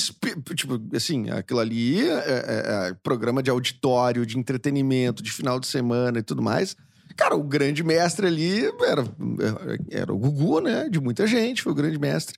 tipo 0.54 0.80
assim, 0.94 1.30
aquilo 1.30 1.60
ali 1.60 2.08
é, 2.08 2.12
é, 2.12 2.88
é, 2.88 2.94
programa 3.02 3.42
de 3.42 3.50
auditório, 3.50 4.26
de 4.26 4.38
entretenimento, 4.38 5.22
de 5.22 5.32
final 5.32 5.58
de 5.58 5.66
semana 5.66 6.18
e 6.18 6.22
tudo 6.22 6.42
mais. 6.42 6.76
Cara, 7.16 7.34
o 7.34 7.42
grande 7.42 7.82
mestre 7.82 8.26
ali 8.26 8.66
era, 8.82 9.04
era 9.90 10.12
o 10.12 10.18
Gugu, 10.18 10.60
né? 10.60 10.88
De 10.88 11.00
muita 11.00 11.26
gente, 11.26 11.62
foi 11.62 11.72
o 11.72 11.76
grande 11.76 11.98
mestre. 11.98 12.36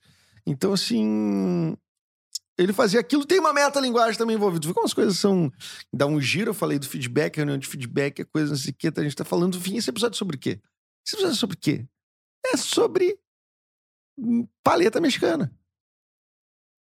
Então, 0.49 0.73
assim, 0.73 1.77
ele 2.57 2.73
fazia 2.73 2.99
aquilo. 2.99 3.23
Tem 3.23 3.39
uma 3.39 3.53
meta-linguagem 3.53 4.17
também 4.17 4.35
envolvida. 4.35 4.65
Viu 4.65 4.73
como 4.73 4.87
as 4.87 4.93
coisas 4.93 5.17
são. 5.17 5.51
Dá 5.93 6.07
um 6.07 6.19
giro, 6.19 6.49
eu 6.49 6.53
falei 6.55 6.79
do 6.79 6.87
feedback, 6.87 7.37
reunião 7.37 7.57
de 7.57 7.67
feedback, 7.67 8.21
é 8.21 8.25
coisa 8.25 8.49
não 8.49 8.57
sei 8.57 8.71
o 8.71 8.73
que. 8.73 8.87
A 8.87 9.03
gente 9.03 9.15
tá 9.15 9.23
falando, 9.23 9.55
enfim, 9.55 9.77
esse 9.77 9.91
episódio 9.91 10.15
é 10.15 10.17
sobre 10.17 10.37
o 10.37 10.39
quê? 10.39 10.59
Esse 11.05 11.15
episódio 11.15 11.35
é 11.35 11.37
sobre 11.37 11.55
o 11.55 11.59
quê? 11.59 11.87
É 12.51 12.57
sobre 12.57 13.19
paleta 14.63 14.99
mexicana. 14.99 15.53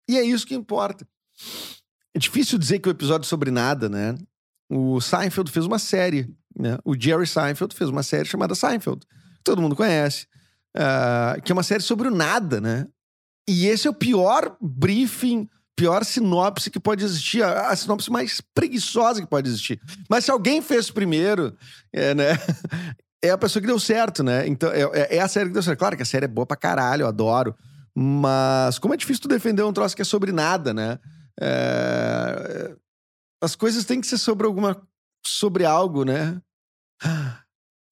E 0.08 0.16
é 0.16 0.24
isso 0.24 0.46
que 0.46 0.54
importa. 0.54 1.08
É 2.14 2.20
difícil 2.20 2.60
dizer 2.60 2.80
que 2.80 2.88
o 2.88 2.92
episódio 2.92 3.28
sobre 3.28 3.50
nada, 3.50 3.90
né? 3.90 4.16
O 4.70 5.02
Seinfeld 5.02 5.52
fez 5.52 5.66
uma 5.66 5.80
série, 5.80 6.32
né? 6.56 6.78
O 6.86 6.96
Jerry 6.96 7.26
Seinfeld 7.26 7.76
fez 7.76 7.90
uma 7.90 8.04
série 8.04 8.26
chamada 8.28 8.54
Seinfeld, 8.54 9.06
que 9.06 9.44
todo 9.44 9.62
mundo 9.62 9.76
conhece, 9.76 10.28
uh, 10.78 11.42
que 11.42 11.52
é 11.52 11.54
uma 11.54 11.64
série 11.64 11.82
sobre 11.82 12.08
o 12.08 12.12
nada, 12.12 12.62
né? 12.62 12.88
E 13.50 13.66
esse 13.66 13.88
é 13.88 13.90
o 13.90 13.94
pior 13.96 14.56
briefing, 14.62 15.50
pior 15.76 16.06
sinopse 16.06 16.70
que 16.70 16.80
pode 16.80 17.04
existir, 17.04 17.42
a, 17.42 17.70
a 17.70 17.76
sinopse 17.76 18.12
mais 18.12 18.40
preguiçosa 18.54 19.22
que 19.22 19.28
pode 19.28 19.50
existir. 19.50 19.82
Mas 20.08 20.26
se 20.26 20.30
alguém 20.30 20.62
fez 20.62 20.92
primeiro, 20.92 21.58
é, 21.92 22.14
né? 22.14 22.34
é 23.26 23.32
a 23.32 23.38
pessoa 23.40 23.60
que 23.60 23.68
deu 23.68 23.80
certo, 23.80 24.22
né? 24.24 24.48
Então, 24.48 24.70
é, 24.72 24.84
é, 24.84 25.16
é 25.16 25.20
a 25.20 25.28
série 25.28 25.48
que 25.48 25.54
deu 25.54 25.64
certo. 25.64 25.80
Claro 25.80 25.98
que 25.98 26.04
a 26.04 26.06
série 26.06 26.26
é 26.26 26.28
boa 26.28 26.46
pra 26.46 26.56
caralho, 26.56 27.02
eu 27.02 27.08
adoro. 27.08 27.56
Mas 27.98 28.78
como 28.78 28.94
é 28.94 28.98
difícil 28.98 29.24
tu 29.24 29.28
defender 29.28 29.64
um 29.64 29.74
troço 29.74 29.96
que 29.96 30.04
é 30.04 30.06
sobre 30.06 30.32
nada, 30.32 30.72
né? 30.72 31.00
É... 31.42 32.76
As 33.42 33.56
coisas 33.56 33.84
têm 33.84 34.00
que 34.00 34.06
ser 34.06 34.20
sobre 34.20 34.46
alguma. 34.46 34.80
sobre 35.26 35.66
algo, 35.66 36.06
né? 36.06 36.40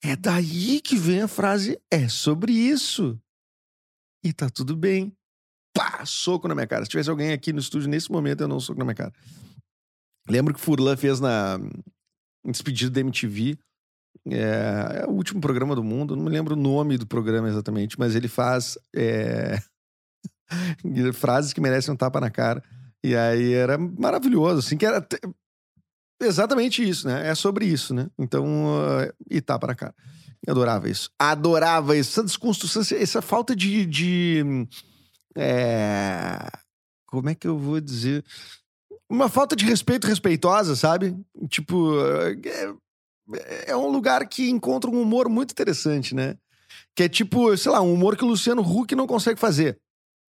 É 0.04 0.16
daí 0.16 0.82
que 0.82 0.96
vem 0.96 1.24
a 1.24 1.28
frase: 1.28 1.82
é 1.92 2.08
sobre 2.08 2.54
isso. 2.54 3.20
E 4.24 4.32
tá 4.32 4.52
tudo 4.52 4.76
bem. 4.76 5.17
Pá, 5.78 6.06
soco 6.06 6.48
na 6.48 6.56
minha 6.56 6.68
cara. 6.68 6.84
Se 6.84 6.90
tivesse 6.90 7.10
alguém 7.10 7.32
aqui 7.32 7.54
no 7.54 7.60
estúdio 7.60 7.90
nesse 7.90 8.12
momento, 8.12 8.42
eu 8.42 8.48
não 8.48 8.60
soco 8.60 8.80
na 8.80 8.86
minha 8.86 8.96
cara. 8.96 9.14
Lembro 10.28 10.54
que 10.54 10.60
Furlan 10.60 10.98
fez 10.98 11.20
na 11.20 11.60
despedida 12.44 12.92
da 12.92 13.02
MTV 13.02 13.58
é, 14.30 15.02
é, 15.04 15.06
o 15.06 15.12
último 15.12 15.40
programa 15.40 15.76
do 15.76 15.84
mundo, 15.84 16.16
não 16.16 16.24
me 16.24 16.30
lembro 16.30 16.54
o 16.54 16.60
nome 16.60 16.98
do 16.98 17.06
programa 17.06 17.48
exatamente, 17.48 17.98
mas 18.00 18.16
ele 18.16 18.28
faz 18.28 18.78
é, 18.96 19.60
frases 21.14 21.54
que 21.54 21.62
merecem 21.62 21.94
um 21.94 21.98
tapa 21.98 22.20
na 22.20 22.30
cara. 22.30 22.64
E 23.04 23.16
aí 23.16 23.54
era 23.54 23.78
maravilhoso, 23.78 24.60
assim, 24.60 24.76
que 24.76 24.86
era 24.86 25.06
exatamente 26.22 26.88
isso, 26.88 27.08
né? 27.08 27.30
É 27.30 27.36
sobre 27.36 27.66
isso, 27.66 27.94
né? 27.94 28.10
Então, 28.18 28.46
uh, 28.66 29.14
e 29.30 29.40
tapa 29.40 29.68
na 29.68 29.76
cara. 29.76 29.96
Eu 30.46 30.52
adorava 30.52 30.90
isso. 30.90 31.10
Adorava 31.18 31.96
isso. 31.96 32.12
Essa 32.12 32.24
desconstrução, 32.24 32.82
essa 32.98 33.22
falta 33.22 33.56
de. 33.56 33.86
de 33.86 34.68
é... 35.38 36.50
Como 37.06 37.30
é 37.30 37.36
que 37.36 37.48
eu 37.48 37.58
vou 37.58 37.80
dizer? 37.80 38.24
Uma 39.10 39.30
falta 39.30 39.56
de 39.56 39.66
respeito 39.66 40.08
respeitosa, 40.08 40.76
sabe? 40.76 41.16
Tipo, 41.50 41.94
é, 42.44 43.72
é 43.72 43.78
um 43.78 43.88
lugar 43.88 44.28
que 44.28 44.50
encontra 44.50 44.90
um 44.90 45.02
humor 45.02 45.30
muito 45.30 45.52
interessante, 45.52 46.14
né? 46.14 46.36
Que 46.96 47.04
é 47.04 47.10
tipo, 47.10 47.56
sei 47.56 47.72
lá, 47.72 47.82
um 47.82 47.94
humor 47.94 48.18
que 48.18 48.26
o 48.26 48.28
Luciano 48.28 48.62
Huck 48.62 48.94
não 48.96 49.08
consegue 49.08 49.40
fazer, 49.40 49.80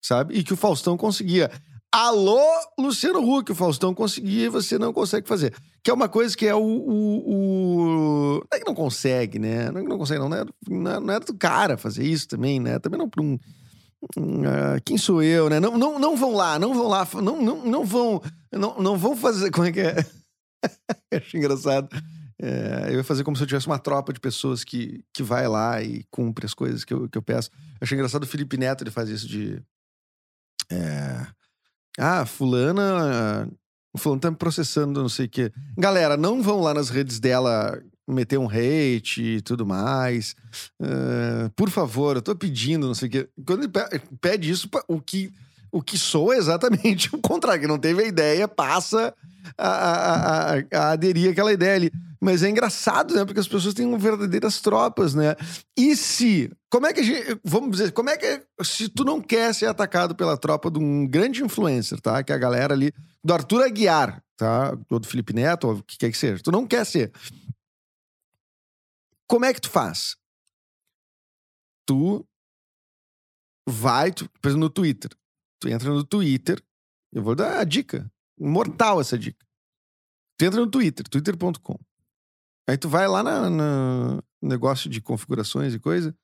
sabe? 0.05 0.35
E 0.35 0.45
que 0.45 0.53
o 0.53 0.57
Faustão 0.57 0.97
conseguia. 0.97 1.51
Alô, 1.91 2.43
Luciano 2.79 3.21
Huck, 3.21 3.51
o 3.51 3.55
Faustão 3.55 3.95
conseguia 3.95 4.47
e 4.47 4.51
você 4.51 4.79
não 4.79 4.93
consegue 4.93 5.27
fazer. 5.27 5.55
Que 5.83 5.91
é 5.91 5.95
uma 5.95 6.09
coisa 6.09 6.37
que 6.37 6.47
é 6.47 6.55
o. 6.55 6.61
o, 6.61 7.31
o... 7.31 8.35
Não 8.35 8.49
é 8.53 8.59
que 8.59 8.67
não 8.67 8.75
consegue, 8.75 9.39
né? 9.39 9.71
Não 9.71 9.81
é 9.81 9.83
que 9.83 9.89
não 9.89 9.99
consegue, 9.99 10.21
não. 10.21 10.29
Não 10.29 10.37
é, 10.91 11.01
não 11.01 11.15
é 11.15 11.21
do 11.21 11.35
cara 11.35 11.79
fazer 11.79 12.05
isso 12.05 12.29
também, 12.29 12.61
né? 12.61 12.79
Também 12.79 12.99
não 12.99 13.09
para 13.09 13.23
um. 13.23 13.39
Uh, 14.17 14.81
quem 14.85 14.97
sou 14.97 15.23
eu, 15.23 15.49
né? 15.49 15.59
Não, 15.59 15.77
não, 15.77 15.99
não 15.99 16.17
vão 16.17 16.35
lá, 16.35 16.59
não 16.59 16.73
vão 16.73 16.89
lá, 16.89 17.07
não, 17.15 17.43
não, 17.43 17.65
não 17.65 17.85
vão. 17.85 18.23
Não, 18.53 18.81
não 18.81 18.97
vão 18.97 19.17
fazer. 19.17 19.51
Como 19.51 19.67
é 19.67 19.73
que 19.73 19.81
é? 19.81 19.97
Acho 21.13 21.37
engraçado. 21.37 21.89
É, 22.41 22.91
eu 22.91 22.99
ia 22.99 23.05
fazer 23.05 23.25
como 23.25 23.37
se 23.37 23.43
eu 23.43 23.47
tivesse 23.47 23.67
uma 23.67 23.81
tropa 23.81 24.13
de 24.13 24.21
pessoas 24.21 24.63
que, 24.63 25.05
que 25.13 25.25
vai 25.25 25.49
lá 25.49 25.83
e 25.83 26.05
cumpre 26.11 26.47
as 26.47 26.55
coisas 26.55 26.85
que 26.85 26.95
eu, 26.95 27.09
que 27.09 27.19
eu 27.19 27.23
peço. 27.23 27.51
Achei 27.81 27.97
engraçado 27.97 28.23
o 28.23 28.29
Felipe 28.29 28.57
Neto, 28.57 28.85
ele 28.85 28.91
faz 28.91 29.09
isso 29.09 29.27
de. 29.27 29.61
É, 30.71 31.27
ah, 31.99 32.25
fulana. 32.25 33.49
Fulano 33.97 34.21
tá 34.21 34.31
me 34.31 34.37
processando, 34.37 35.03
não 35.03 35.09
sei 35.09 35.27
o 35.27 35.29
quê. 35.29 35.53
Galera, 35.77 36.17
não 36.17 36.41
vão 36.41 36.61
lá 36.61 36.73
nas 36.73 36.89
redes 36.89 37.19
dela 37.19 37.83
meter 38.09 38.39
um 38.39 38.49
hate 38.49 39.23
e 39.23 39.41
tudo 39.41 39.67
mais. 39.67 40.35
Uh, 40.81 41.51
por 41.55 41.71
favor, 41.71 42.17
eu 42.17 42.23
tô 42.23 42.35
pedindo, 42.35 42.87
não 42.87 42.95
sei 42.95 43.09
o 43.09 43.11
quê. 43.11 43.29
Quando 43.47 43.65
ele 43.65 43.73
pede 44.21 44.51
isso, 44.51 44.69
o 44.87 45.01
que, 45.01 45.31
o 45.71 45.83
que 45.83 45.99
soa 45.99 46.35
é 46.35 46.39
exatamente 46.39 47.13
o 47.15 47.19
contrário, 47.19 47.61
que 47.61 47.67
não 47.67 47.79
teve 47.79 48.03
a 48.03 48.07
ideia, 48.07 48.49
passa 48.49 49.15
a, 49.57 49.69
a, 49.69 50.55
a, 50.55 50.63
a 50.75 50.91
aderir 50.93 51.31
àquela 51.31 51.53
ideia 51.53 51.75
ali. 51.75 51.93
Mas 52.21 52.43
é 52.43 52.49
engraçado, 52.49 53.15
né? 53.15 53.25
Porque 53.25 53.39
as 53.39 53.47
pessoas 53.47 53.75
têm 53.75 53.97
verdadeiras 53.97 54.61
tropas, 54.61 55.15
né? 55.15 55.37
E 55.77 55.95
se. 55.95 56.51
Como 56.69 56.87
é 56.87 56.93
que 56.93 57.01
a 57.01 57.03
gente. 57.03 57.41
Vamos 57.45 57.71
dizer, 57.71 57.93
como 57.93 58.11
é 58.11 58.17
que. 58.17 58.43
Se 58.63 58.89
tu 58.89 59.05
não 59.05 59.21
quer 59.21 59.55
ser 59.55 59.67
atacado 59.67 60.17
pela 60.17 60.37
tropa 60.37 60.71
de 60.71 60.79
um 60.79 61.07
grande 61.07 61.45
influencer, 61.45 62.01
tá? 62.01 62.23
Que 62.23 62.33
é 62.33 62.35
a 62.35 62.39
galera 62.39 62.75
ali. 62.75 62.93
Do 63.23 63.35
Arthur 63.35 63.63
Aguiar, 63.63 64.21
tá? 64.37 64.77
Ou 64.91 64.99
do 64.99 65.07
Felipe 65.07 65.33
Neto, 65.33 65.69
ou 65.69 65.75
o 65.75 65.83
que 65.83 65.97
quer 65.97 66.11
que 66.11 66.19
seja. 66.19 66.43
Tu 66.43 66.51
não 66.51 66.67
quer 66.67 66.85
ser. 66.85 67.13
Como 69.29 69.45
é 69.45 69.53
que 69.53 69.61
tu 69.61 69.71
faz? 69.71 70.17
Tu 71.87 72.27
vai, 73.69 74.11
tu, 74.11 74.29
por 74.41 74.49
exemplo, 74.49 74.65
no 74.67 74.71
Twitter. 74.71 75.11
Tu 75.61 75.69
entra 75.69 75.91
no 75.91 76.05
Twitter. 76.05 76.63
Eu 77.13 77.23
vou 77.23 77.35
dar 77.35 77.59
a 77.59 77.65
dica. 77.65 78.11
Mortal 78.39 79.01
essa 79.01 79.19
dica. 79.19 79.47
Tu 80.39 80.47
entra 80.47 80.61
no 80.61 80.71
Twitter, 80.71 81.07
twitter.com. 81.09 81.79
Aí 82.69 82.79
tu 82.79 82.89
vai 82.89 83.09
lá 83.09 83.23
na 83.23 84.23
negócio 84.41 84.89
de 84.89 85.01
configurações 85.01 85.75
e 85.75 85.81
coisa 85.81 86.17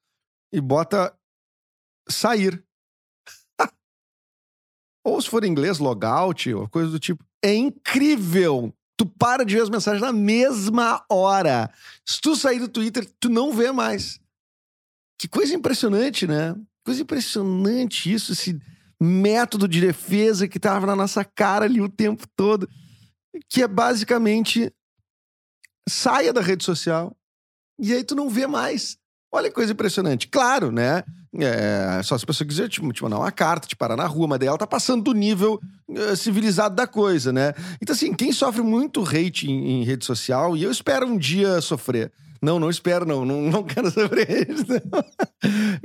e 0.53 0.61
bota 0.61 1.17
sair. 2.09 2.65
ou 5.05 5.21
se 5.21 5.29
for 5.29 5.45
em 5.45 5.49
inglês, 5.51 5.79
logout 5.79 6.53
ou 6.55 6.69
coisa 6.69 6.91
do 6.91 7.01
tipo. 7.01 7.25
É 7.43 7.53
incrível! 7.55 8.73
Tu 8.97 9.07
para 9.07 9.45
de 9.45 9.55
ver 9.55 9.63
as 9.63 9.71
mensagens 9.71 10.03
na 10.03 10.13
mesma 10.13 11.05
hora. 11.11 11.71
Se 12.07 12.21
tu 12.21 12.37
sair 12.37 12.61
do 12.61 12.69
Twitter, 12.69 13.11
tu 13.19 13.29
não 13.29 13.53
vê 13.53 13.73
mais. 13.73 14.21
Que 15.19 15.29
coisa 15.29 15.55
impressionante, 15.55 16.27
né? 16.27 16.55
Coisa 16.85 17.03
impressionante 17.03 18.13
isso, 18.13 18.33
esse 18.33 18.61
método 19.01 19.67
de 19.67 19.81
defesa 19.81 20.47
que 20.47 20.61
tava 20.61 20.87
na 20.87 20.95
nossa 20.95 21.25
cara 21.25 21.65
ali 21.65 21.81
o 21.81 21.89
tempo 21.89 22.27
todo. 22.37 22.69
Que 23.49 23.63
é 23.63 23.69
basicamente 23.69 24.73
saia 25.89 26.33
da 26.33 26.41
rede 26.41 26.65
social 26.65 27.17
e 27.79 27.93
aí 27.93 28.05
tu 28.05 28.15
não 28.15 28.31
vê 28.31 28.47
mais. 28.47 28.97
Olha 29.33 29.49
que 29.49 29.55
coisa 29.55 29.73
impressionante. 29.73 30.29
Claro, 30.29 30.71
né? 30.71 31.03
É, 31.41 32.01
só 32.03 32.17
se 32.17 32.25
a 32.25 32.27
pessoa 32.27 32.47
quiser 32.47 32.69
te, 32.69 32.81
te 32.93 33.03
mandar 33.03 33.19
uma 33.19 33.33
carta, 33.33 33.67
te 33.67 33.75
parar 33.75 33.97
na 33.97 34.07
rua, 34.07 34.29
mas 34.29 34.39
daí 34.39 34.49
ela 34.49 34.59
tá 34.59 34.67
passando 34.67 35.03
do 35.03 35.13
nível 35.13 35.61
uh, 35.89 36.17
civilizado 36.17 36.77
da 36.77 36.87
coisa, 36.87 37.33
né? 37.33 37.53
Então, 37.83 37.95
assim, 37.95 38.15
quem 38.15 38.33
sofre 38.33 38.63
muito 38.63 39.03
hate 39.03 39.51
em, 39.51 39.81
em, 39.81 39.85
rede 39.85 40.05
social, 40.05 40.57
e 40.57 40.63
eu 40.63 40.71
espero 40.71 41.07
um 41.07 41.19
dia 41.19 41.61
sofrer. 41.61 42.13
Não, 42.41 42.61
não 42.61 42.71
espero, 42.71 43.05
não. 43.05 43.25
Não, 43.25 43.43
não 43.43 43.63
quero 43.67 43.91
sofrer 43.91 44.49
isso. 44.51 44.67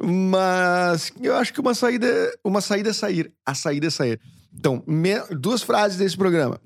Mas 0.03 1.12
eu 1.21 1.35
acho 1.35 1.53
que 1.53 1.62
uma 1.62 1.73
saída, 1.73 2.07
uma 2.43 2.62
saída 2.62 2.89
é 2.89 2.93
sair. 2.93 3.31
A 3.45 3.55
saída 3.55 3.88
é 3.88 3.89
sair. 3.89 4.19
Então, 4.53 4.83
me, 4.85 5.19
duas 5.31 5.63
frases 5.63 5.97
desse 5.97 6.17
programa. 6.17 6.59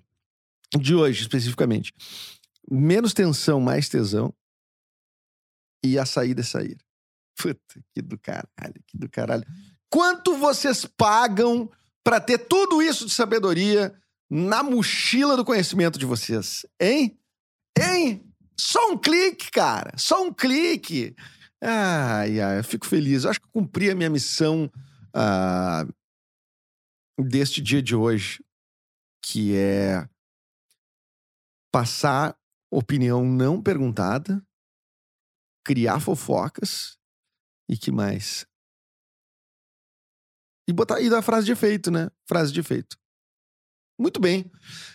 De 0.75 0.95
hoje, 0.95 1.21
especificamente 1.21 1.93
menos 2.69 3.13
tensão, 3.13 3.59
mais 3.59 3.89
tesão. 3.89 4.33
E 5.83 5.99
a 5.99 6.05
saída 6.05 6.41
é 6.41 6.43
sair. 6.43 6.77
Puta, 7.37 7.83
que 7.93 8.01
do 8.01 8.17
caralho, 8.17 8.83
que 8.87 8.97
do 8.97 9.09
caralho. 9.09 9.45
Quanto 9.89 10.37
vocês 10.37 10.85
pagam 10.85 11.69
para 12.03 12.19
ter 12.19 12.37
tudo 12.37 12.81
isso 12.81 13.05
de 13.05 13.13
sabedoria 13.13 13.95
na 14.29 14.63
mochila 14.63 15.37
do 15.37 15.45
conhecimento 15.45 15.99
de 15.99 16.05
vocês? 16.05 16.65
Hein? 16.79 17.19
Hein? 17.77 18.33
Só 18.59 18.91
um 18.91 18.97
clique, 18.97 19.51
cara. 19.51 19.93
Só 19.97 20.23
um 20.23 20.33
clique. 20.33 21.15
Ai, 21.61 22.39
ai, 22.39 22.59
eu 22.59 22.63
fico 22.63 22.85
feliz. 22.85 23.23
Eu 23.23 23.29
acho 23.29 23.41
que 23.41 23.47
cumpri 23.47 23.89
a 23.89 23.95
minha 23.95 24.09
missão 24.09 24.71
uh, 25.15 25.93
deste 27.23 27.61
dia 27.61 27.81
de 27.81 27.95
hoje, 27.95 28.43
que 29.21 29.55
é 29.55 30.07
passar 31.71 32.37
opinião 32.71 33.23
não 33.23 33.61
perguntada, 33.61 34.43
criar 35.63 35.99
fofocas 35.99 36.97
e 37.69 37.77
que 37.77 37.91
mais? 37.91 38.45
E 40.67 40.73
botar 40.73 41.01
e 41.01 41.09
dar 41.09 41.21
frase 41.21 41.45
de 41.45 41.51
efeito, 41.51 41.91
né? 41.91 42.09
Frase 42.25 42.51
de 42.51 42.59
efeito. 42.59 42.97
Muito 43.99 44.19
bem. 44.19 44.49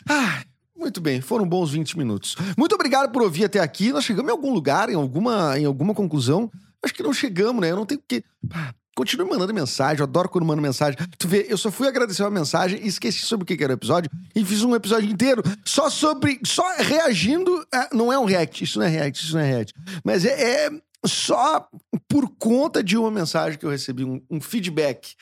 Ah, 0.09 0.42
muito 0.76 1.00
bem, 1.00 1.20
foram 1.20 1.46
bons 1.46 1.70
20 1.70 1.98
minutos. 1.98 2.37
Muito 2.57 2.74
obrigado 2.74 3.11
por 3.11 3.22
ouvir 3.22 3.44
até 3.44 3.59
aqui. 3.59 3.92
Nós 3.92 4.04
chegamos 4.04 4.28
em 4.28 4.33
algum 4.33 4.52
lugar, 4.52 4.88
em 4.88 4.94
alguma, 4.94 5.59
em 5.59 5.64
alguma 5.64 5.94
conclusão. 5.94 6.50
Acho 6.83 6.94
que 6.94 7.02
não 7.02 7.12
chegamos, 7.12 7.61
né? 7.61 7.70
Eu 7.70 7.76
não 7.76 7.85
tenho 7.85 8.00
que. 8.07 8.24
Ah, 8.52 8.72
continue 8.94 9.28
mandando 9.28 9.54
mensagem, 9.54 10.00
eu 10.00 10.04
adoro 10.04 10.28
quando 10.28 10.44
mando 10.44 10.62
mensagem. 10.62 10.98
Tu 11.18 11.28
vê, 11.28 11.46
eu 11.48 11.59
só 11.59 11.70
fui 11.70 11.87
agradecer 11.87 12.22
uma 12.22 12.31
mensagem 12.31 12.81
e 12.83 12.88
esqueci 12.88 13.22
sobre 13.26 13.44
o 13.44 13.46
que 13.46 13.62
era 13.62 13.72
o 13.72 13.76
episódio 13.76 14.11
e 14.35 14.44
fiz 14.44 14.62
um 14.62 14.74
episódio 14.74 15.11
inteiro 15.11 15.42
só 15.64 15.90
sobre. 15.90 16.40
só 16.44 16.64
reagindo. 16.78 17.66
A, 17.72 17.88
não 17.92 18.12
é 18.12 18.18
um 18.18 18.24
react, 18.24 18.62
isso 18.64 18.78
não 18.78 18.87
é 18.87 18.88
react, 18.88 19.24
isso 19.24 19.35
não 19.35 19.40
é 19.40 19.50
react. 19.50 19.74
Mas 20.04 20.24
é, 20.24 20.66
é 20.66 20.70
só 21.07 21.69
por 22.09 22.29
conta 22.39 22.83
de 22.83 22.97
uma 22.97 23.11
mensagem 23.11 23.59
que 23.59 23.65
eu 23.65 23.71
recebi, 23.71 24.05
um, 24.05 24.21
um 24.31 24.41
feedback. 24.41 25.15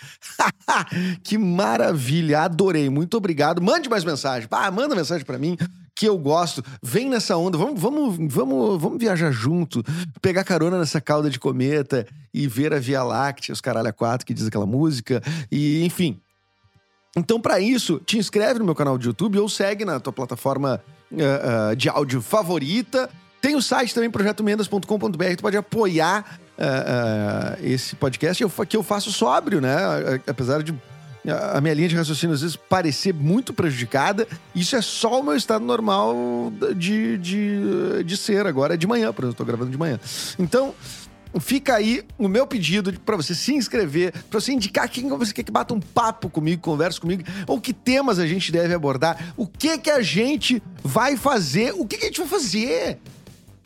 que 1.23 1.37
maravilha, 1.37 2.43
adorei, 2.43 2.89
muito 2.89 3.17
obrigado. 3.17 3.61
Mande 3.61 3.89
mais 3.89 4.05
mensagem, 4.05 4.49
ah, 4.51 4.71
manda 4.71 4.95
mensagem 4.95 5.25
para 5.25 5.39
mim 5.39 5.57
que 5.95 6.07
eu 6.07 6.19
gosto. 6.19 6.63
Vem 6.83 7.09
nessa 7.09 7.37
onda, 7.37 7.57
vamos, 7.57 7.81
vamos, 7.81 8.17
vamos, 8.33 8.81
vamos 8.81 8.99
viajar 8.99 9.31
junto, 9.31 9.83
pegar 10.21 10.45
carona 10.45 10.79
nessa 10.79 11.01
cauda 11.01 11.31
de 11.31 11.39
cometa 11.39 12.07
e 12.33 12.47
ver 12.47 12.73
a 12.73 12.79
Via 12.79 13.03
Láctea, 13.03 13.53
os 13.53 13.61
caralho 13.61 13.89
a 13.89 13.93
quatro 13.93 14.27
que 14.27 14.35
diz 14.35 14.47
aquela 14.47 14.67
música 14.67 15.23
e 15.51 15.85
enfim. 15.85 16.21
Então, 17.17 17.41
para 17.41 17.59
isso, 17.59 17.99
te 18.05 18.19
inscreve 18.19 18.59
no 18.59 18.65
meu 18.67 18.75
canal 18.75 18.99
de 18.99 19.07
YouTube 19.07 19.39
ou 19.39 19.49
segue 19.49 19.87
na 19.87 19.99
tua 19.99 20.13
plataforma 20.13 20.83
uh, 21.11 21.73
uh, 21.73 21.77
de 21.77 21.89
áudio 21.89 22.21
favorita 22.21 23.09
tem 23.47 23.55
o 23.55 23.63
site 23.63 23.95
também, 23.95 24.11
projetomendas.com.br, 24.11 25.37
tu 25.37 25.43
pode 25.43 25.57
apoiar 25.57 26.41
uh, 26.59 27.63
uh, 27.63 27.65
esse 27.65 27.95
podcast 27.95 28.45
que 28.69 28.77
eu 28.77 28.83
faço 28.83 29.13
sóbrio, 29.13 29.61
né? 29.61 29.77
Apesar 30.27 30.65
de 30.65 30.75
a 31.55 31.61
minha 31.61 31.73
linha 31.75 31.89
de 31.89 31.95
raciocínio 31.95 32.35
às 32.35 32.41
vezes 32.41 32.57
parecer 32.57 33.15
muito 33.15 33.53
prejudicada, 33.53 34.27
isso 34.53 34.75
é 34.75 34.83
só 34.83 35.21
o 35.21 35.23
meu 35.23 35.37
estado 35.37 35.65
normal 35.65 36.53
de, 36.75 37.19
de, 37.19 38.05
de 38.05 38.17
ser 38.17 38.47
agora, 38.47 38.77
de 38.77 38.87
manhã, 38.87 39.13
por 39.13 39.23
exemplo, 39.23 39.35
eu 39.35 39.39
tô 39.39 39.45
gravando 39.45 39.71
de 39.71 39.79
manhã. 39.79 40.01
Então, 40.41 40.75
fica 41.39 41.77
aí 41.77 42.03
o 42.19 42.27
meu 42.27 42.49
pedido 42.49 42.93
para 43.01 43.15
você 43.15 43.33
se 43.33 43.55
inscrever, 43.55 44.13
para 44.29 44.41
você 44.41 44.53
indicar 44.53 44.89
quem 44.89 45.09
você 45.09 45.33
quer 45.33 45.45
que 45.45 45.53
bata 45.53 45.73
um 45.73 45.81
papo 45.81 46.29
comigo, 46.29 46.63
converse 46.63 47.01
comigo, 47.01 47.23
ou 47.47 47.61
que 47.61 47.73
temas 47.73 48.19
a 48.19 48.27
gente 48.27 48.51
deve 48.51 48.75
abordar, 48.75 49.35
o 49.37 49.47
que 49.47 49.79
que 49.79 49.91
a 49.91 50.03
gente 50.03 50.61
vai 50.83 51.17
fazer, 51.17 51.73
o 51.77 51.87
que 51.87 51.97
que 51.97 52.05
a 52.05 52.09
gente 52.09 52.19
vai 52.21 52.29
fazer. 52.29 52.99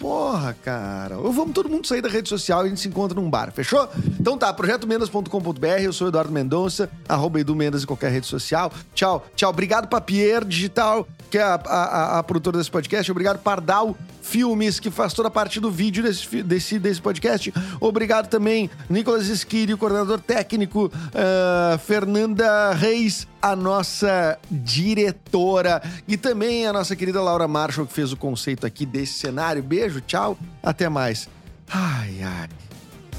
Porra, 0.01 0.57
cara. 0.65 1.19
Ou 1.19 1.31
vamos 1.31 1.53
todo 1.53 1.69
mundo 1.69 1.87
sair 1.87 2.01
da 2.01 2.09
rede 2.09 2.27
social 2.27 2.63
e 2.63 2.67
a 2.67 2.69
gente 2.71 2.81
se 2.81 2.89
encontra 2.89 3.21
num 3.21 3.29
bar, 3.29 3.53
fechou? 3.53 3.87
Então 4.19 4.39
tá, 4.39 4.51
projetomendas.com.br, 4.51 5.67
eu 5.83 5.93
sou 5.93 6.09
Eduardo 6.09 6.33
Mendonça, 6.33 6.91
arroba 7.07 7.39
Edu 7.39 7.55
Mendes 7.55 7.83
em 7.83 7.87
qualquer 7.87 8.11
rede 8.11 8.27
social. 8.27 8.73
Tchau, 8.95 9.27
tchau. 9.37 9.51
Obrigado, 9.51 9.89
Papier 9.89 10.43
Digital, 10.43 11.07
que 11.31 11.37
é 11.37 11.43
a, 11.43 11.55
a, 11.55 12.19
a 12.19 12.23
produtora 12.23 12.57
desse 12.57 12.71
podcast. 12.71 13.11
Obrigado, 13.11 13.41
Pardal 13.41 13.95
Filmes, 14.23 14.81
que 14.81 14.91
faz 14.91 15.13
toda 15.13 15.29
a 15.29 15.31
parte 15.31 15.61
do 15.61 15.71
vídeo 15.71 16.03
desse, 16.03 16.43
desse, 16.43 16.79
desse 16.79 17.03
podcast. 17.03 17.53
Obrigado 17.79 18.27
também, 18.29 18.71
Nicolas 18.89 19.27
Esquiri, 19.27 19.75
o 19.75 19.79
coordenador 19.79 20.19
técnico, 20.19 20.87
uh, 20.87 21.79
Fernanda 21.79 22.73
Reis, 22.73 23.29
a 23.41 23.57
nossa 23.57 24.39
diretora, 24.51 25.83
e 26.07 26.17
também 26.17 26.67
a 26.67 26.73
nossa 26.73 26.95
querida 26.95 27.21
Laura 27.21 27.49
Marshall, 27.49 27.87
que 27.87 27.93
fez 27.93 28.13
o 28.13 28.17
conceito 28.17 28.67
aqui 28.67 28.85
desse 28.85 29.15
cenário. 29.15 29.63
Beijo, 29.63 30.01
tchau, 30.01 30.37
até 30.63 30.89
mais. 30.89 31.29
Ai, 31.69 32.23
ai, 32.23 32.49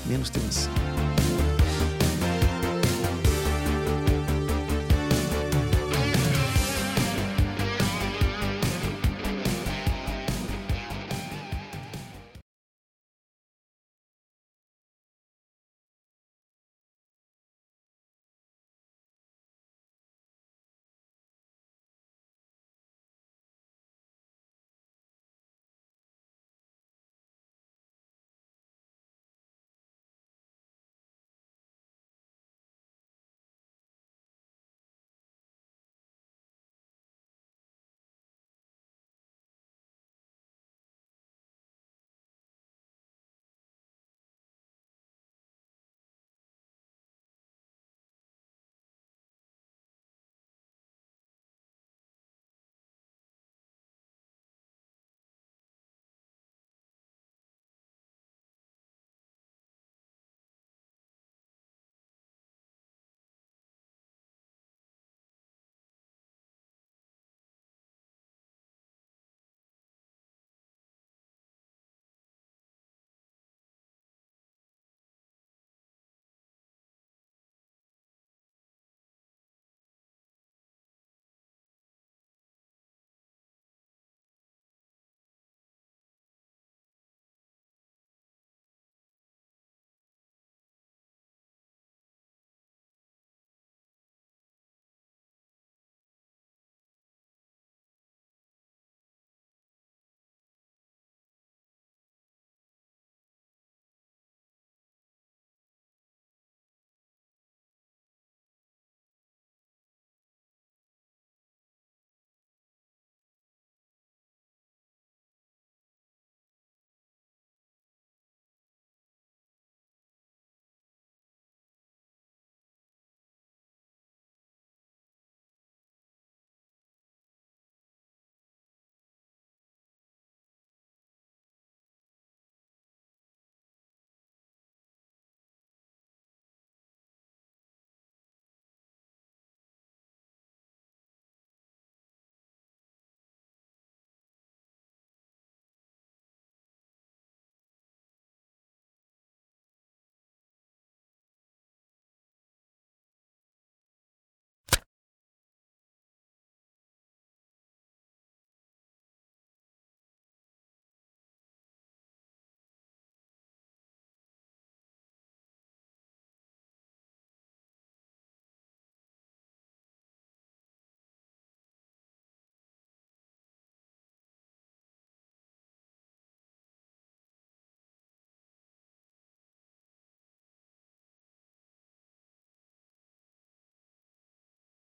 menos 0.05 0.29
tensão. 0.29 0.90